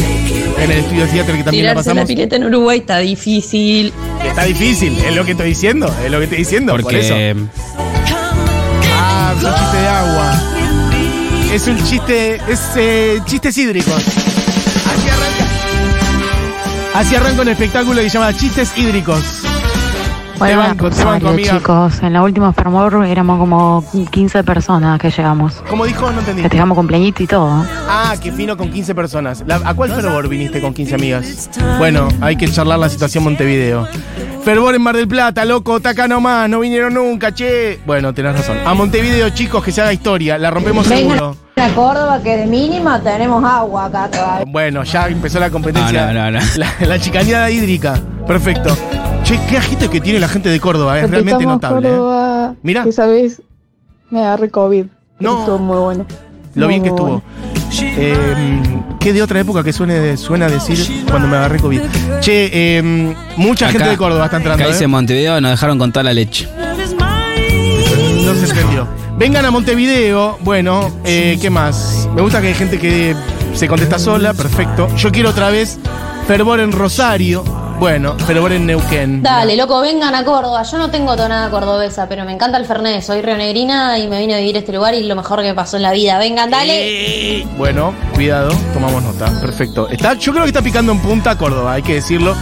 [0.58, 2.08] en el estudio de teatro que también la Tirarse la pasamos.
[2.08, 3.90] pileta en Uruguay está difícil.
[4.22, 6.76] Está difícil, es lo que estoy diciendo, es lo que estoy diciendo.
[6.76, 7.14] por eso.
[7.14, 7.34] Porque
[9.00, 10.57] Ah, chiste de agua.
[11.52, 12.40] Es un chiste.
[12.48, 13.94] Es eh, chistes hídricos.
[13.94, 15.46] Así arranca.
[16.94, 19.37] Así arranca un espectáculo que se llama Chistes hídricos.
[20.38, 21.56] Te banco, te banco, amiga.
[21.58, 22.00] chicos.
[22.02, 25.54] En la última Fermor éramos como 15 personas que llegamos.
[25.68, 26.10] ¿Cómo dijo?
[26.12, 26.42] No entendí.
[26.42, 27.64] Festejamos cumpleañito y todo.
[27.88, 29.42] Ah, que fino con 15 personas.
[29.46, 31.50] La- ¿A cuál fervor viniste con 15 amigas?
[31.78, 33.88] Bueno, hay que charlar la situación Montevideo.
[34.44, 37.80] Fervor en Mar del Plata, loco, taca nomás, no vinieron nunca, che.
[37.84, 38.56] Bueno, tenés razón.
[38.64, 41.36] A Montevideo, chicos, que se haga historia, la rompemos seguro.
[41.60, 44.44] A Córdoba que de mínima tenemos agua acá todavía.
[44.48, 46.06] Bueno, ya empezó la competencia.
[46.12, 46.46] No, no, no, no.
[46.56, 47.98] La, la chicaneada hídrica.
[48.26, 48.76] Perfecto.
[49.24, 51.88] Che, qué agito que tiene la gente de Córdoba, es realmente notable.
[51.90, 52.54] ¿eh?
[52.62, 52.84] Mira.
[52.86, 53.42] Esa vez
[54.10, 54.86] me agarré COVID.
[55.20, 55.40] No.
[55.40, 56.06] Estuvo muy bueno.
[56.54, 57.22] Lo Muy, bien que estuvo.
[57.80, 58.62] Eh,
[58.98, 61.80] ¿Qué de otra época que suene, suena a decir cuando me agarré COVID?
[62.20, 64.62] Che, eh, mucha Acá- gente de Córdoba está entrando.
[64.62, 64.88] Acá dice ¿eh?
[64.88, 66.48] Montevideo, nos dejaron contar la leche.
[69.18, 70.38] Vengan a Montevideo.
[70.42, 72.08] Bueno, eh, ¿qué más?
[72.14, 73.16] Me gusta que hay gente que
[73.52, 74.32] se contesta sola.
[74.32, 74.86] Perfecto.
[74.96, 75.76] Yo quiero otra vez
[76.28, 77.42] fervor en Rosario.
[77.80, 79.20] Bueno, fervor en Neuquén.
[79.20, 80.62] Dale, loco, vengan a Córdoba.
[80.62, 83.02] Yo no tengo tonada cordobesa, pero me encanta el Fernet.
[83.02, 85.54] Soy rionegrina y me vine a vivir a este lugar y lo mejor que me
[85.54, 86.16] pasó en la vida.
[86.18, 87.44] Vengan, dale.
[87.56, 89.26] Bueno, cuidado, tomamos nota.
[89.40, 89.88] Perfecto.
[89.88, 92.36] Está, yo creo que está picando en punta Córdoba, hay que decirlo.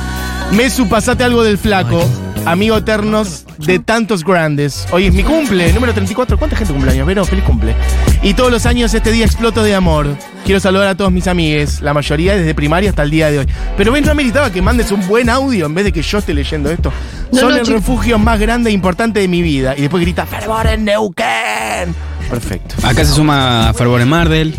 [0.52, 2.06] Mesu, pasate algo del flaco.
[2.46, 4.86] Amigo eternos de tantos grandes.
[4.92, 6.38] Hoy es mi cumple, número 34.
[6.38, 7.04] ¿Cuánta gente cumpleaños?
[7.06, 7.74] Vero, feliz cumple.
[8.22, 10.06] Y todos los años este día exploto de amor.
[10.44, 13.46] Quiero saludar a todos mis amigues, la mayoría desde primaria hasta el día de hoy.
[13.76, 16.34] Pero ven, no ameritaba que mandes un buen audio en vez de que yo esté
[16.34, 16.92] leyendo esto.
[17.32, 17.76] No, Son no, el chico.
[17.78, 19.74] refugio más grande e importante de mi vida.
[19.76, 21.94] Y después grita, fervor en Neuquén.
[22.30, 22.74] Perfecto.
[22.86, 24.54] Acá se suma Fervor en Mardel.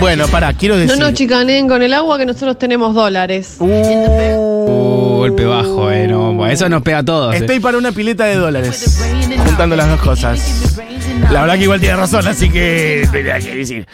[0.00, 0.98] Bueno, pará, quiero No decir.
[0.98, 3.56] nos chicaneen con el agua que nosotros tenemos dólares.
[3.58, 3.66] Uh,
[5.28, 6.06] golpe bajo, eh.
[6.08, 7.34] No, eso nos pega a todos.
[7.34, 7.38] eh.
[7.38, 9.02] Estoy para una pileta de dólares.
[9.44, 10.78] Juntando las dos cosas.
[11.30, 13.08] La verdad que igual tiene razón, así que.
[13.12, 13.86] tenía que decir.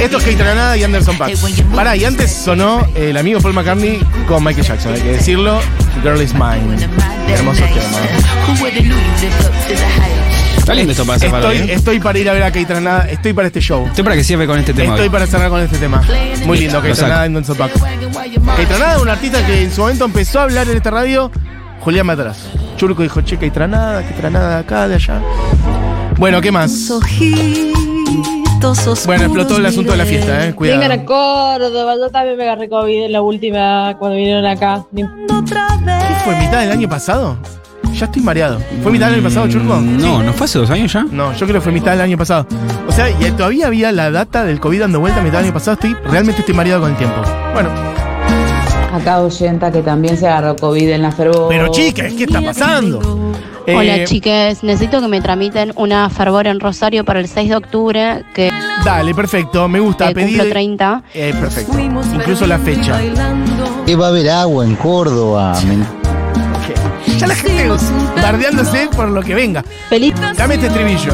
[0.00, 1.32] Esto es Kate Granada y Anderson Paak.
[1.74, 5.60] Pará, y antes sonó el amigo Paul McCartney con Michael Jackson, hay que decirlo.
[6.02, 6.88] Girl is mine.
[7.28, 7.80] Hermoso tema.
[10.70, 11.74] Está lindo esto para Estoy, eh.
[11.74, 13.86] estoy para ir a ver a Kate Granada, estoy para este show.
[13.88, 14.90] Estoy para que cierre con este tema.
[14.90, 15.10] Estoy hoy.
[15.10, 16.00] para cerrar con este tema.
[16.46, 16.94] Muy lindo, saco.
[16.94, 17.72] Granada y Anderson Paak.
[17.72, 21.32] Kate Granada es un artista que en su momento empezó a hablar en esta radio.
[21.80, 22.50] Julián Matras.
[22.76, 25.20] Churco dijo, che, Kate Granada, Kate Granada de acá, de allá.
[26.18, 26.88] Bueno, ¿qué más?
[29.06, 30.54] Bueno, explotó el asunto de la fiesta, eh.
[30.54, 30.78] Cuidado.
[30.78, 31.96] Vengan a Córdoba.
[31.96, 34.84] Yo también me agarré COVID en la última cuando vinieron acá.
[34.94, 35.04] ¿Qué
[36.24, 36.36] fue?
[36.36, 37.38] ¿Mitad del año pasado?
[38.00, 38.58] Ya estoy mareado.
[38.82, 39.76] ¿Fue mitad del año pasado, Churco?
[39.78, 41.04] No, ¿no fue hace dos años ya?
[41.10, 42.46] No, yo creo que fue mitad del año pasado.
[42.88, 45.52] O sea, y todavía había la data del COVID dando vuelta a mitad del año
[45.54, 45.74] pasado.
[45.74, 47.20] Estoy, realmente estoy mareado con el tiempo.
[47.52, 47.68] Bueno,
[48.94, 51.46] Acá oyenta que también se agarró COVID en la fervor.
[51.50, 52.98] pero chicas, ¿qué está pasando?
[53.68, 57.56] Hola Eh, chiques, necesito que me tramiten una fervor en Rosario para el 6 de
[57.56, 58.50] octubre, que
[58.84, 59.68] Dale, perfecto.
[59.68, 60.10] Me gusta.
[60.10, 61.02] eh, cumplo 30.
[61.14, 61.78] Eh, perfecto.
[61.78, 62.98] Incluso la fecha.
[63.86, 65.52] Que va a haber agua en Córdoba.
[65.66, 65.86] men-
[67.20, 67.68] Ya la gente
[68.22, 69.62] bardeándose por lo que venga.
[69.90, 70.14] Feliz.
[70.38, 71.12] Dame este estribillo.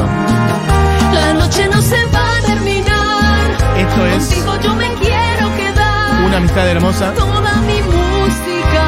[1.13, 3.51] La noche no se va a terminar.
[3.77, 6.23] Esto es Contigo yo me quiero quedar.
[6.25, 7.13] una amistad hermosa.
[7.13, 8.85] Toda mi música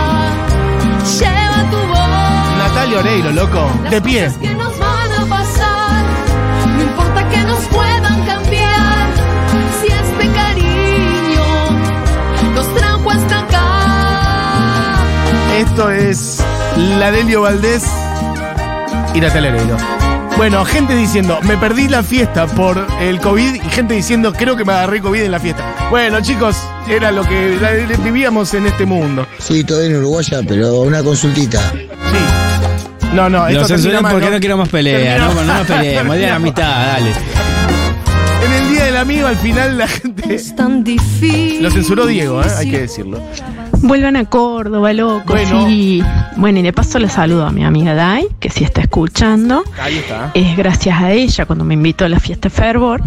[1.19, 2.57] lleva tu voz.
[2.57, 3.69] Natalia Oreiro, loco.
[3.89, 4.31] De pie.
[4.41, 6.03] que nos van a pasar.
[6.77, 9.07] No importa que nos puedan cambiar.
[9.81, 11.45] Si este cariño
[12.55, 13.65] nos trajo hasta acá.
[15.57, 16.41] Esto es
[16.77, 17.83] la Delio Valdés
[19.13, 19.77] y Natalia Oreiro.
[20.37, 24.63] Bueno, gente diciendo, me perdí la fiesta por el COVID y gente diciendo, creo que
[24.63, 25.63] me agarré COVID en la fiesta.
[25.89, 26.55] Bueno, chicos,
[26.87, 29.27] era lo que la- vivíamos en este mundo.
[29.39, 31.59] Sí, todo en Uruguaya, pero una consultita.
[33.13, 35.53] No, no, Lo esto censuré termina mal, porque no quiero más pelea, Termina- no, no
[35.57, 37.11] nos peleemos, día de la amistad, dale.
[38.45, 40.39] En el Día del Amigo, al final la gente...
[40.55, 41.61] Tan difícil.
[41.61, 42.45] Lo censuró Diego, ¿eh?
[42.57, 43.21] hay que decirlo.
[43.83, 45.33] Vuelvan a Córdoba, loco.
[45.33, 45.67] Bueno.
[45.67, 46.03] Sí.
[46.35, 49.63] Bueno, y de paso le saludo a mi amiga Dai, que si está escuchando.
[49.81, 50.31] Ahí está.
[50.33, 53.01] Es gracias a ella, cuando me invitó a la fiesta Fervor,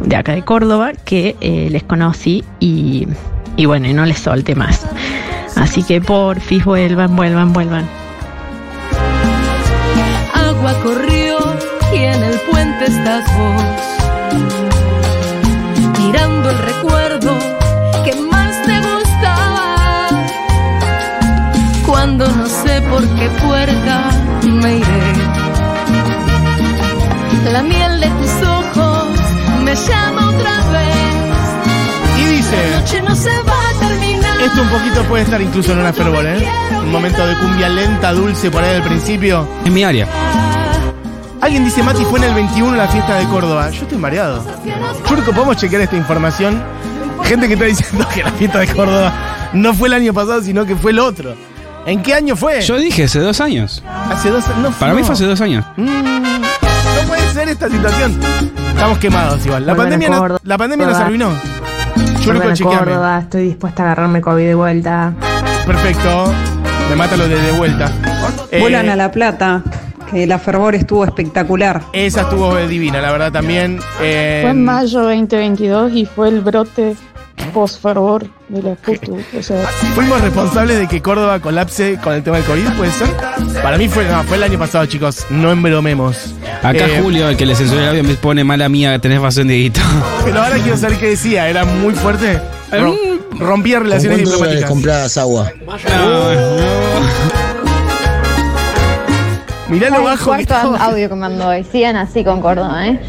[0.00, 3.08] de acá de Córdoba, que eh, les conocí y,
[3.56, 4.86] y bueno, y no les solté más.
[5.56, 7.88] Así que porfis, vuelvan, vuelvan, vuelvan.
[10.34, 11.38] Agua corrió
[11.92, 13.62] y en el puente estás vos.
[15.98, 17.55] Mirando el recuerdo
[22.90, 24.10] por qué puerta
[24.42, 25.12] me iré.
[27.52, 29.08] La miel de tus ojos
[29.64, 32.20] me llama otra vez.
[32.20, 32.70] Y dice...
[32.70, 34.40] La noche no se va a terminar.
[34.40, 36.48] Esto un poquito puede estar incluso en una fervor, ¿eh?
[36.82, 39.48] Un momento de cumbia lenta, dulce por ahí al principio.
[39.64, 40.08] Es mi área.
[41.40, 43.70] Alguien dice, Mati, fue en el 21 la fiesta de Córdoba.
[43.70, 44.44] Yo estoy mareado.
[45.06, 46.62] Churco, ¿podemos chequear esta información?
[47.22, 49.12] Gente que está diciendo que la fiesta de Córdoba
[49.52, 51.34] no fue el año pasado, sino que fue el otro.
[51.86, 52.60] ¿En qué año fue?
[52.62, 53.82] Yo dije hace dos años.
[54.10, 55.06] Hace dos no, Para mí no.
[55.06, 55.64] fue hace dos años.
[55.76, 58.18] Mm, no puede ser esta situación.
[58.70, 59.64] Estamos quemados igual.
[59.64, 60.40] La pandemia, no- Córdoba.
[60.42, 61.28] la pandemia nos arruinó.
[61.30, 62.76] A chequeame.
[62.78, 65.12] Córdoba, estoy dispuesta a agarrarme COVID de vuelta.
[65.64, 66.32] Perfecto.
[66.90, 67.92] Me mata lo de, de vuelta.
[68.50, 69.62] Eh, Vuelan a La Plata,
[70.10, 71.82] que la fervor estuvo espectacular.
[71.92, 73.78] Esa estuvo divina, la verdad también.
[74.00, 76.96] Eh, Fue en mayo 2022 y fue el brote
[77.64, 79.18] la Putu.
[79.38, 83.08] O sea, Fuimos responsables de que Córdoba colapse con el tema del COVID, ¿puede ser?
[83.62, 85.24] Para mí fue, no, fue el año pasado, chicos.
[85.30, 86.34] No embromemos.
[86.62, 89.48] Acá Eh, Julio, el que le censuró el audio, me pone mala mía, tenés razón,
[89.48, 89.80] Dieguito.
[90.24, 91.48] Pero ahora quiero saber qué decía.
[91.48, 92.40] Era muy fuerte.
[92.70, 92.96] Rom-
[93.38, 94.68] rompía relaciones ¿Con diplomáticas.
[94.70, 95.50] comprabas agua?
[99.68, 101.64] Mirá lo bajo cuarto audio que mandó hoy.
[101.64, 103.00] Sigan así con Córdoba, ¿eh?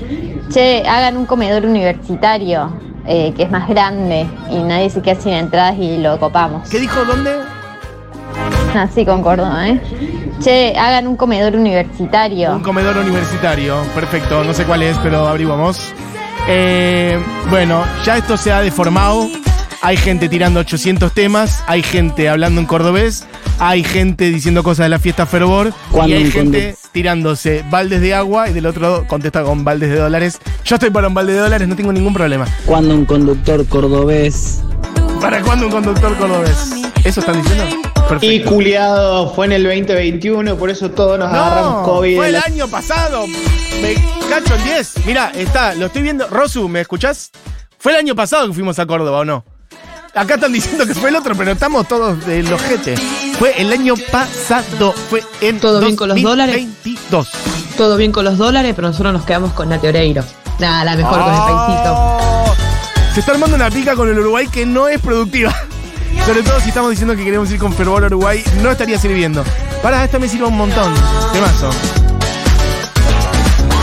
[0.51, 2.73] Che, hagan un comedor universitario
[3.07, 6.67] eh, que es más grande y nadie se queda sin entradas y lo copamos.
[6.69, 7.05] ¿Qué dijo?
[7.05, 7.31] ¿Dónde?
[8.75, 9.81] Así con Córdoba, ¿eh?
[10.41, 12.55] Che, hagan un comedor universitario.
[12.55, 13.81] Un comedor universitario.
[13.95, 14.43] Perfecto.
[14.43, 15.93] No sé cuál es, pero averiguamos.
[16.47, 19.27] Eh, bueno, ya esto se ha deformado.
[19.81, 21.63] Hay gente tirando 800 temas.
[21.65, 23.25] Hay gente hablando en cordobés.
[23.59, 25.73] Hay gente diciendo cosas de la fiesta fervor.
[25.91, 29.97] Cuando Y hay gente tirándose baldes de agua y del otro contesta con baldes de
[29.97, 30.39] dólares.
[30.63, 32.45] Yo estoy para un balde de dólares, no tengo ningún problema.
[32.65, 34.61] Cuando un conductor cordobés
[35.21, 36.71] ¿Para cuándo un conductor cordobés?
[37.03, 37.65] ¿Eso están diciendo?
[37.65, 38.49] Y Perfecto.
[38.51, 42.15] culiado, fue en el 2021, por eso todos nos agarramos No, COVID.
[42.15, 43.25] fue el la- año pasado.
[43.81, 43.95] Me
[44.29, 44.93] cacho en 10.
[45.07, 46.27] Mira, está, lo estoy viendo.
[46.27, 47.31] Rosu, ¿me escuchás?
[47.79, 49.43] Fue el año pasado que fuimos a Córdoba, ¿o no?
[50.17, 52.95] Acá están diciendo que fue el otro, pero estamos todos del ojete.
[53.37, 54.91] Fue el año pasado.
[54.93, 56.55] Fue en ¿Todo bien con los dólares?
[56.55, 57.29] 2022.
[57.77, 60.23] Todo bien con los dólares, pero nosotros nos quedamos con Nati Oreiro.
[60.59, 61.93] Nada, la mejor con el paisito.
[61.95, 62.55] Oh,
[63.13, 65.53] Se está armando una pica con el Uruguay que no es productiva.
[66.25, 69.43] Sobre todo si estamos diciendo que queremos ir con fervor a Uruguay, no estaría sirviendo.
[69.83, 70.95] Para, esta me sirve un montón.
[71.31, 71.69] Temazo.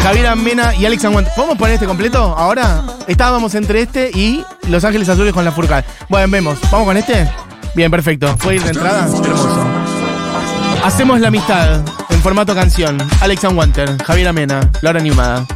[0.04, 1.26] Javier Mena y Alex Aguant.
[1.30, 2.84] ¿Podemos poner este completo ahora?
[3.06, 5.82] Estábamos entre este y Los Ángeles Azules con la Furcal.
[6.10, 6.58] Bueno, vemos.
[6.70, 7.26] ¿Vamos con este?
[7.74, 8.36] Bien, perfecto.
[8.36, 9.06] ¿Fue ir de entrada?
[9.06, 9.66] Hermoso.
[10.84, 11.80] Hacemos la amistad
[12.10, 12.98] en formato canción.
[13.22, 15.46] Alex Wanter, Javier Amena, Laura Niumada.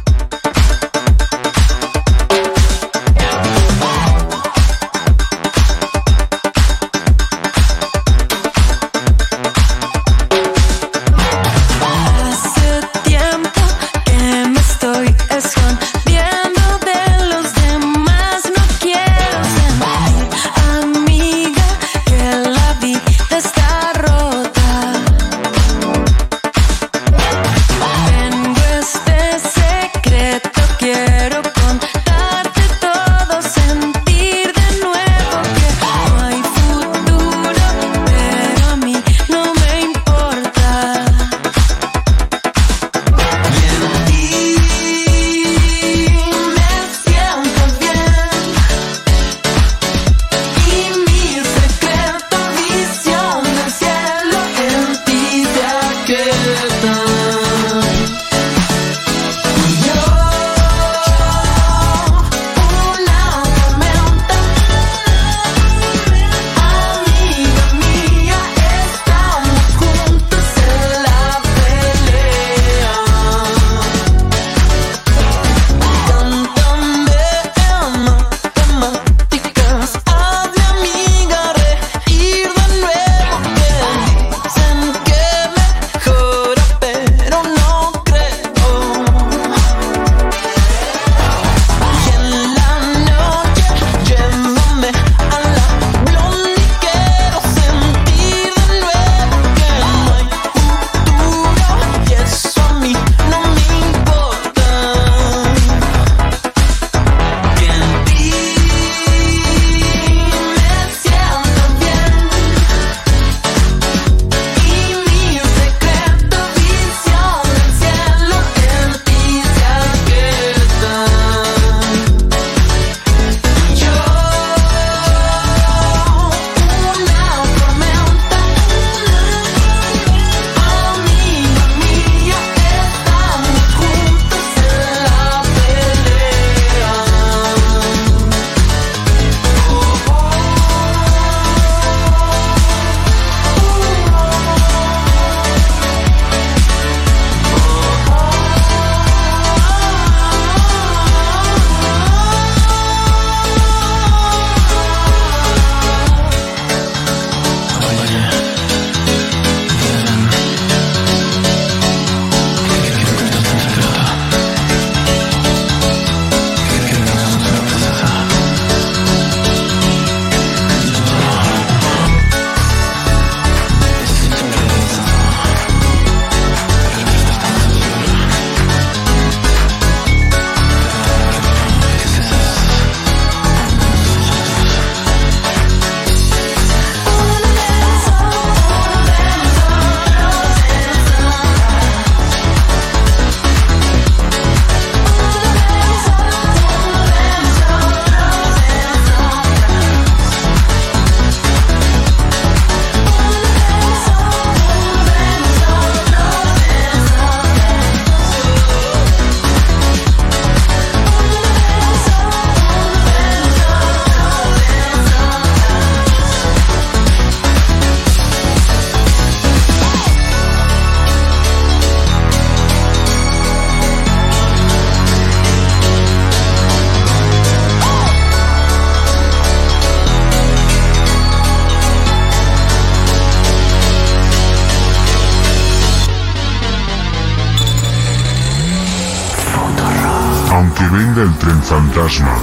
[241.19, 242.37] Aunque venga el tren fantasma,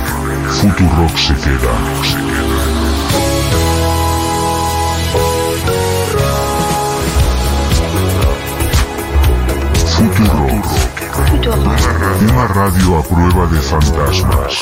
[0.60, 1.72] Futurock se queda.
[9.96, 10.66] Futurock.
[12.20, 14.54] Una radio a prueba de fantasmas.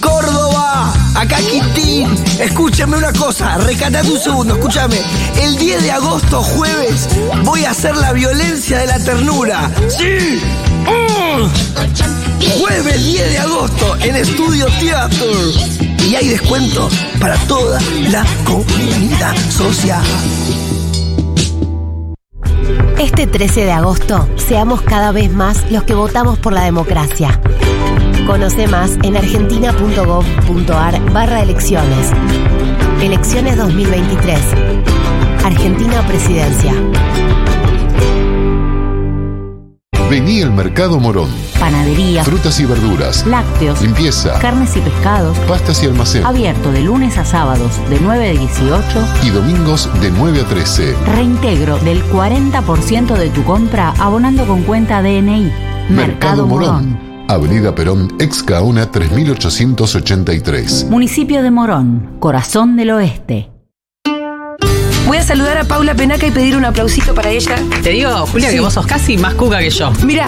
[0.00, 2.24] Córdoba, acá Quintín.
[2.40, 5.00] Escúchame una cosa, recatate un segundo, escúchame.
[5.36, 7.08] El 10 de agosto, jueves,
[7.44, 9.70] voy a hacer la violencia de la ternura.
[9.88, 10.40] ¡Sí!
[12.58, 15.26] Jueves 10 de agosto en Estudio Teatro.
[16.08, 16.88] Y hay descuento
[17.20, 17.80] para toda
[18.10, 20.04] la comunidad social.
[22.98, 27.40] Este 13 de agosto, seamos cada vez más los que votamos por la democracia.
[28.26, 32.10] Conoce más en argentina.gov.ar barra elecciones.
[33.02, 34.40] Elecciones 2023.
[35.44, 36.72] Argentina Presidencia.
[40.08, 41.53] Vení al Mercado Morón.
[41.64, 43.26] Panadería, Frutas y verduras.
[43.26, 44.38] lácteos, Limpieza.
[44.38, 45.38] carnes y pescados.
[45.48, 46.22] Pastas y almacén.
[46.26, 48.84] Abierto de lunes a sábados de 9 a 18.
[49.22, 50.94] Y domingos de 9 a 13.
[51.14, 55.50] Reintegro del 40% de tu compra abonando con cuenta DNI.
[55.88, 56.98] Mercado Morón.
[57.28, 60.88] Avenida Perón, ex Caona 3883.
[60.90, 63.53] Municipio de Morón, corazón del oeste.
[65.14, 67.54] Voy a saludar a Paula Penaca y pedir un aplausito para ella.
[67.84, 68.56] Te digo, Julia, Sí.
[68.56, 69.92] que vos sos casi más cuca que yo.
[70.02, 70.26] Mira,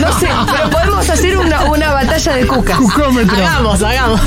[0.00, 2.76] no sé, pero podemos hacer una, una batalla de cucas.
[2.76, 4.20] Hagamos, hagamos.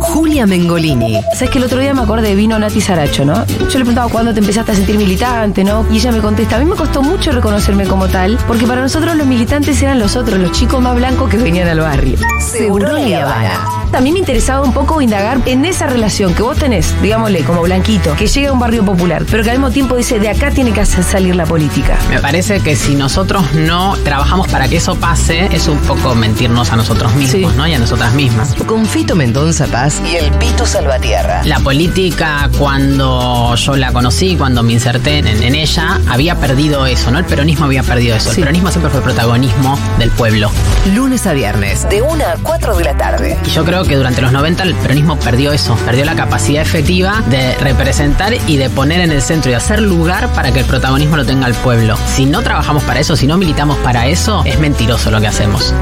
[0.00, 1.20] Julia Mengolini.
[1.34, 3.44] Sabes que el otro día me acordé de vino Nati Saracho, ¿no?
[3.46, 5.84] Yo le preguntaba cuándo te empezaste a sentir militante, ¿no?
[5.90, 9.14] Y ella me contesta, a mí me costó mucho reconocerme como tal, porque para nosotros
[9.14, 12.16] los militantes eran los otros, los chicos más blancos que venían al barrio.
[12.40, 13.60] Seguro Habana.
[13.92, 18.16] También me interesaba un poco indagar en esa relación que vos tenés, digámosle, como blanquito,
[18.16, 20.70] que llega a un barrio popular, pero que al mismo tiempo dice, de acá tiene
[20.70, 21.98] que hacer salir la política.
[22.08, 26.70] Me parece que si nosotros no trabajamos para que eso pase, es un poco mentirnos
[26.70, 27.66] a nosotros mismos, ¿no?
[27.66, 28.54] Y a nosotras mismas.
[28.64, 31.42] Con Fito Mendonza Paz y el Pito Salvatierra.
[31.46, 37.10] La política, cuando yo la conocí, cuando me inserté en, en ella, había perdido eso,
[37.10, 37.18] ¿no?
[37.18, 38.30] El peronismo había perdido eso.
[38.30, 40.52] El peronismo siempre fue protagonismo del pueblo.
[40.94, 43.36] Lunes a viernes, de 1 a 4 de la tarde.
[43.44, 47.20] Y yo creo que durante los 90 el peronismo perdió eso, perdió la capacidad efectiva
[47.30, 50.66] de representar y de poner en el centro y de hacer lugar para que el
[50.66, 51.96] protagonismo lo tenga el pueblo.
[52.06, 55.72] Si no trabajamos para eso, si no militamos para eso, es mentiroso lo que hacemos.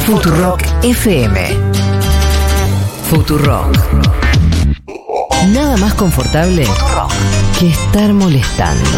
[0.00, 1.48] Futurock FM.
[3.10, 3.76] Futurock.
[5.48, 6.66] Nada más confortable
[7.58, 8.90] que estar molestando.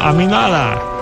[0.00, 0.95] A mí nada.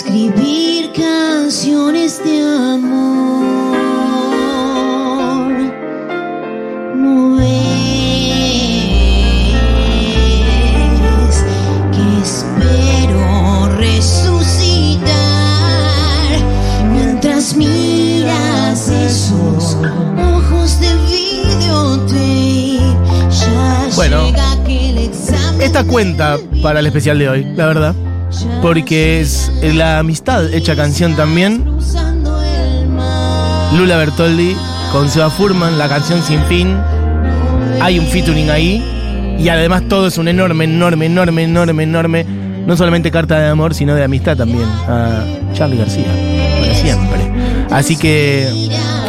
[0.00, 3.46] Escribir canciones de amor.
[6.94, 7.46] No ves
[11.92, 15.06] que espero resucitar
[16.92, 19.78] mientras miras esos
[20.36, 22.80] ojos de videotape.
[23.30, 24.26] Ya Bueno.
[24.26, 25.62] llega aquel examen.
[25.62, 27.94] Esta cuenta para el especial de hoy, la verdad.
[28.66, 31.64] Porque es la amistad hecha canción también.
[33.78, 34.56] Lula Bertoldi
[34.90, 36.76] con Seba Furman, la canción Sin Fin.
[37.80, 39.36] Hay un featuring ahí.
[39.38, 42.24] Y además todo es un enorme, enorme, enorme, enorme, enorme.
[42.66, 44.68] No solamente carta de amor, sino de amistad también.
[44.88, 45.22] A
[45.54, 46.08] Charlie García.
[46.60, 47.20] Para siempre.
[47.70, 48.48] Así que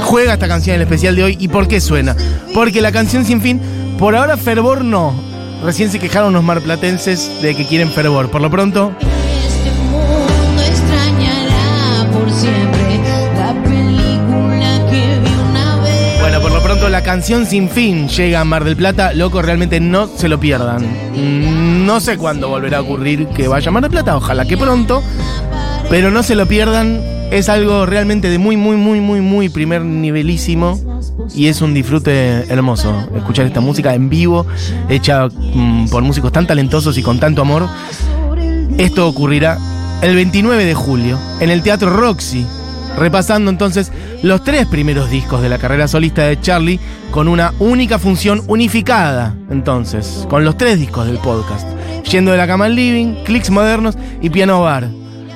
[0.04, 1.38] juega esta canción en el especial de hoy.
[1.40, 2.16] ¿Y por qué suena?
[2.54, 3.60] Porque la canción Sin Fin,
[3.98, 5.16] por ahora fervor no.
[5.64, 8.30] Recién se quejaron los marplatenses de que quieren fervor.
[8.30, 8.94] Por lo pronto,
[17.08, 19.14] canción Sin Fin llega a Mar del Plata.
[19.14, 20.86] Loco, realmente no se lo pierdan.
[21.16, 24.58] Mm, No sé cuándo volverá a ocurrir que vaya a Mar del Plata, ojalá que
[24.58, 25.02] pronto.
[25.90, 27.02] Pero no se lo pierdan.
[27.32, 30.78] Es algo realmente de muy, muy, muy, muy, muy primer nivelísimo.
[31.34, 34.46] Y es un disfrute hermoso escuchar esta música en vivo,
[34.90, 37.70] hecha mm, por músicos tan talentosos y con tanto amor.
[38.78, 39.58] Esto ocurrirá
[40.02, 42.46] el 29 de julio en el Teatro Roxy.
[42.98, 43.94] Repasando entonces
[44.24, 46.80] los tres primeros discos de la carrera solista de Charlie
[47.12, 51.68] con una única función unificada, entonces, con los tres discos del podcast.
[52.10, 54.90] Yendo de la cama al living, clics modernos y piano bar.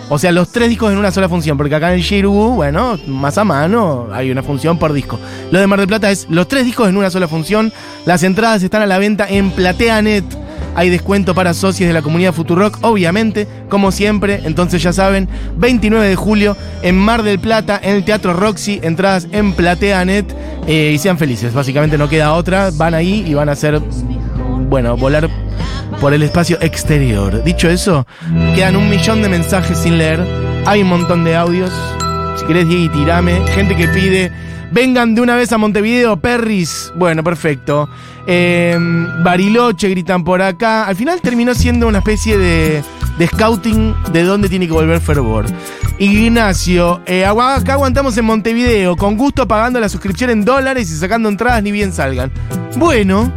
[0.10, 3.38] O sea, los tres discos en una sola función, porque acá en Shiru, bueno, más
[3.38, 5.18] a mano, hay una función por disco.
[5.52, 7.72] Lo de Mar del Plata es los tres discos en una sola función.
[8.06, 10.26] Las entradas están a la venta en PlateaNet.
[10.76, 14.42] Hay descuento para socios de la comunidad Futurock, obviamente, como siempre.
[14.46, 19.28] Entonces ya saben, 29 de julio en Mar del Plata, en el Teatro Roxy, entradas
[19.32, 20.34] en PlateaNet.
[20.68, 22.70] eh, y sean felices, básicamente no queda otra.
[22.74, 23.82] Van ahí y van a hacer,
[24.70, 25.30] bueno, volar
[26.00, 27.44] por el espacio exterior.
[27.44, 28.06] Dicho eso,
[28.56, 30.20] quedan un millón de mensajes sin leer.
[30.66, 31.72] Hay un montón de audios.
[32.38, 33.42] Si querés, Diego, tirame.
[33.54, 34.32] Gente que pide.
[34.72, 36.94] Vengan de una vez a Montevideo, Perris.
[36.96, 37.90] Bueno, perfecto.
[38.26, 38.78] Eh,
[39.24, 40.86] Bariloche gritan por acá.
[40.86, 42.84] Al final terminó siendo una especie de,
[43.18, 45.46] de scouting de dónde tiene que volver Fervor.
[46.00, 51.30] Ignacio, eh, acá aguantamos en Montevideo, con gusto pagando la suscripción en dólares y sacando
[51.30, 52.32] entradas ni bien salgan.
[52.78, 53.32] Bueno,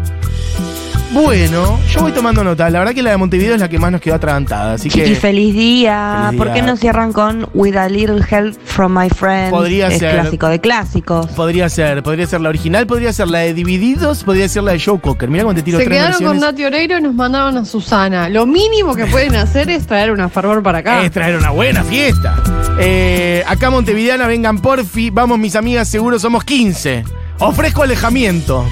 [1.14, 2.68] bueno, yo voy tomando nota.
[2.68, 4.74] La verdad que la de Montevideo es la que más nos quedó atragantada.
[4.74, 5.04] Así que.
[5.04, 6.26] Chiqui, feliz día.
[6.26, 9.50] Feliz ¿Por qué no cierran con With a Little Help from My Friends?
[9.50, 10.12] Podría es ser.
[10.20, 11.26] clásico de clásicos.
[11.28, 14.80] Podría ser, podría ser la original, podría ser la de Divididos, podría ser la de
[14.80, 15.30] Joe Cocker.
[15.30, 16.40] Mira cuando te tiro Se tres quedaron con.
[16.40, 18.28] Nati Oreiro y nos mandaron a Susana.
[18.28, 21.04] Lo mínimo que pueden hacer es traer una fervor para acá.
[21.04, 22.36] Es traer una buena fiesta.
[22.80, 25.10] Eh, acá Montevideana, vengan porfi.
[25.10, 27.04] Vamos, mis amigas, seguro somos 15.
[27.38, 28.64] Ofrezco alejamiento.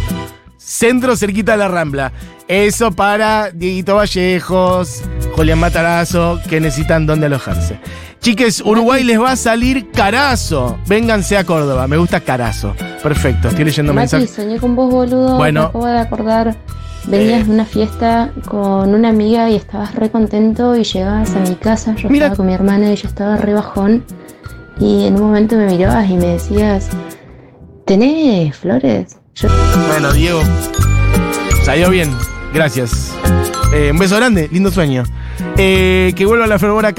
[0.65, 2.13] Centro cerquita de la Rambla.
[2.49, 5.03] Eso para Dieguito Vallejos,
[5.35, 7.79] Julián Matarazo, que necesitan dónde alojarse.
[8.21, 10.79] Chiques, Uruguay les va a salir carazo.
[10.87, 11.89] Vénganse a Córdoba.
[11.89, 12.75] Me gusta carazo.
[13.03, 14.31] Perfecto, estoy leyendo Mati, mensajes.
[14.31, 15.37] soñé con vos, boludo.
[15.37, 15.63] Bueno.
[15.63, 16.57] Me acabo de acordar.
[17.07, 21.57] Venías de una fiesta con una amiga y estabas re contento y llegabas a mi
[21.57, 21.97] casa.
[21.97, 24.05] Yo estaba con mi hermana y ella estaba re bajón.
[24.79, 26.89] Y en un momento me mirabas y me decías,
[27.85, 29.17] ¿tenés flores?
[29.89, 30.43] Bueno, Diego.
[31.65, 32.11] Salió bien.
[32.53, 33.15] Gracias.
[33.73, 35.05] Eh, un beso grande, lindo sueño.
[35.57, 36.93] Eh, que vuelva la fervor a,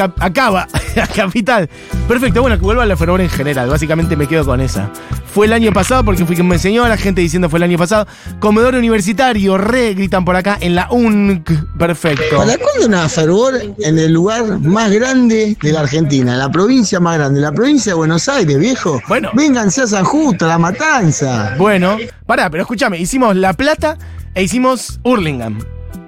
[0.94, 1.70] Cap- a Cava, a Capital.
[2.08, 3.70] Perfecto, bueno, que vuelva la fervor en general.
[3.70, 4.90] Básicamente me quedo con esa.
[5.34, 7.78] Fue el año pasado porque fui quien me enseñó, la gente diciendo fue el año
[7.78, 8.06] pasado.
[8.40, 11.50] Comedor universitario, re, gritan por acá en la UNC.
[11.78, 12.38] Perfecto.
[12.38, 16.38] ¿Para cuándo una fervor en el lugar más grande de la Argentina?
[16.38, 19.02] La provincia más grande, la provincia de Buenos Aires, viejo.
[19.08, 19.32] Bueno.
[19.34, 21.56] Vénganse a San Justo, a La Matanza.
[21.58, 23.98] Bueno, pará, pero escúchame, hicimos La Plata
[24.36, 25.58] e hicimos Hurlingham.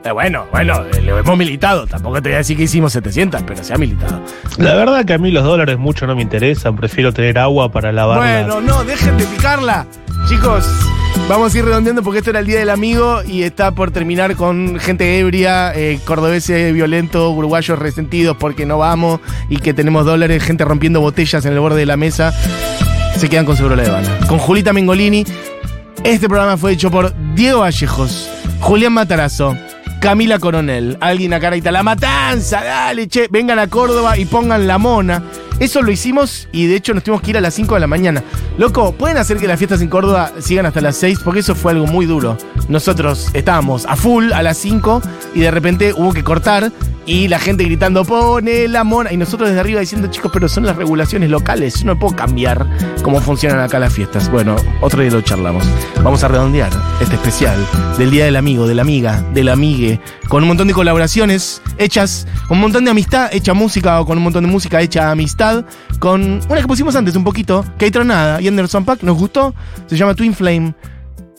[0.06, 1.88] Eh, bueno, bueno, lo hemos militado.
[1.88, 4.22] Tampoco te voy a decir que hicimos 700, pero se ha militado.
[4.58, 7.92] La verdad que a mí los dólares mucho no me interesan, prefiero tener agua para
[7.92, 8.20] lavar.
[8.20, 9.88] Bueno, no, dejen de picarla.
[10.30, 10.64] Chicos,
[11.28, 14.36] vamos a ir redondeando porque esto era el Día del Amigo y está por terminar
[14.36, 20.44] con gente ebria, eh, cordobeses violentos, uruguayos resentidos porque no vamos y que tenemos dólares,
[20.44, 22.32] gente rompiendo botellas en el borde de la mesa.
[23.18, 24.20] Se quedan con Seguro La Habana.
[24.28, 25.26] Con Julita Mengolini.
[26.04, 28.30] Este programa fue hecho por Diego Vallejos,
[28.60, 29.58] Julián Matarazo,
[30.06, 34.78] Camila Coronel, alguien acá ahorita, La Matanza, dale, che, vengan a Córdoba y pongan la
[34.78, 35.24] mona.
[35.60, 37.88] Eso lo hicimos y de hecho nos tuvimos que ir a las 5 de la
[37.88, 38.24] mañana.
[38.60, 41.22] Loco, ¿pueden hacer que las fiestas en Córdoba sigan hasta las 6?
[41.24, 42.38] Porque eso fue algo muy duro.
[42.70, 45.02] Nosotros estábamos a full a las 5
[45.34, 46.72] y de repente hubo que cortar
[47.06, 49.14] y la gente gritando, pone la mona.
[49.14, 51.80] Y nosotros desde arriba diciendo, chicos, pero son las regulaciones locales.
[51.80, 52.68] Yo no puedo cambiar
[53.04, 54.30] cómo funcionan acá las fiestas.
[54.32, 55.64] Bueno, otro día lo charlamos.
[56.04, 57.58] Vamos a redondear este especial
[57.98, 62.28] del Día del Amigo, de la amiga, del amigue, con un montón de colaboraciones hechas,
[62.50, 65.66] un montón de amistad hecha música o con un montón de música hecha amistad,
[66.00, 69.54] con una que pusimos antes un poquito, que hay tronada y Anderson Pack nos gustó,
[69.88, 70.74] se llama Twin Flame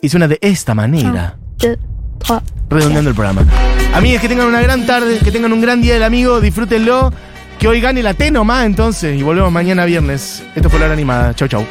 [0.02, 1.38] y suena de esta manera
[2.70, 3.44] redondeando el programa.
[3.94, 7.12] Amigas, que tengan una gran tarde, que tengan un gran día del amigo, disfrútenlo.
[7.58, 10.42] Que hoy gane la T nomás entonces y volvemos mañana viernes.
[10.54, 11.34] Esto fue la hora animada.
[11.34, 11.64] Chau, chau.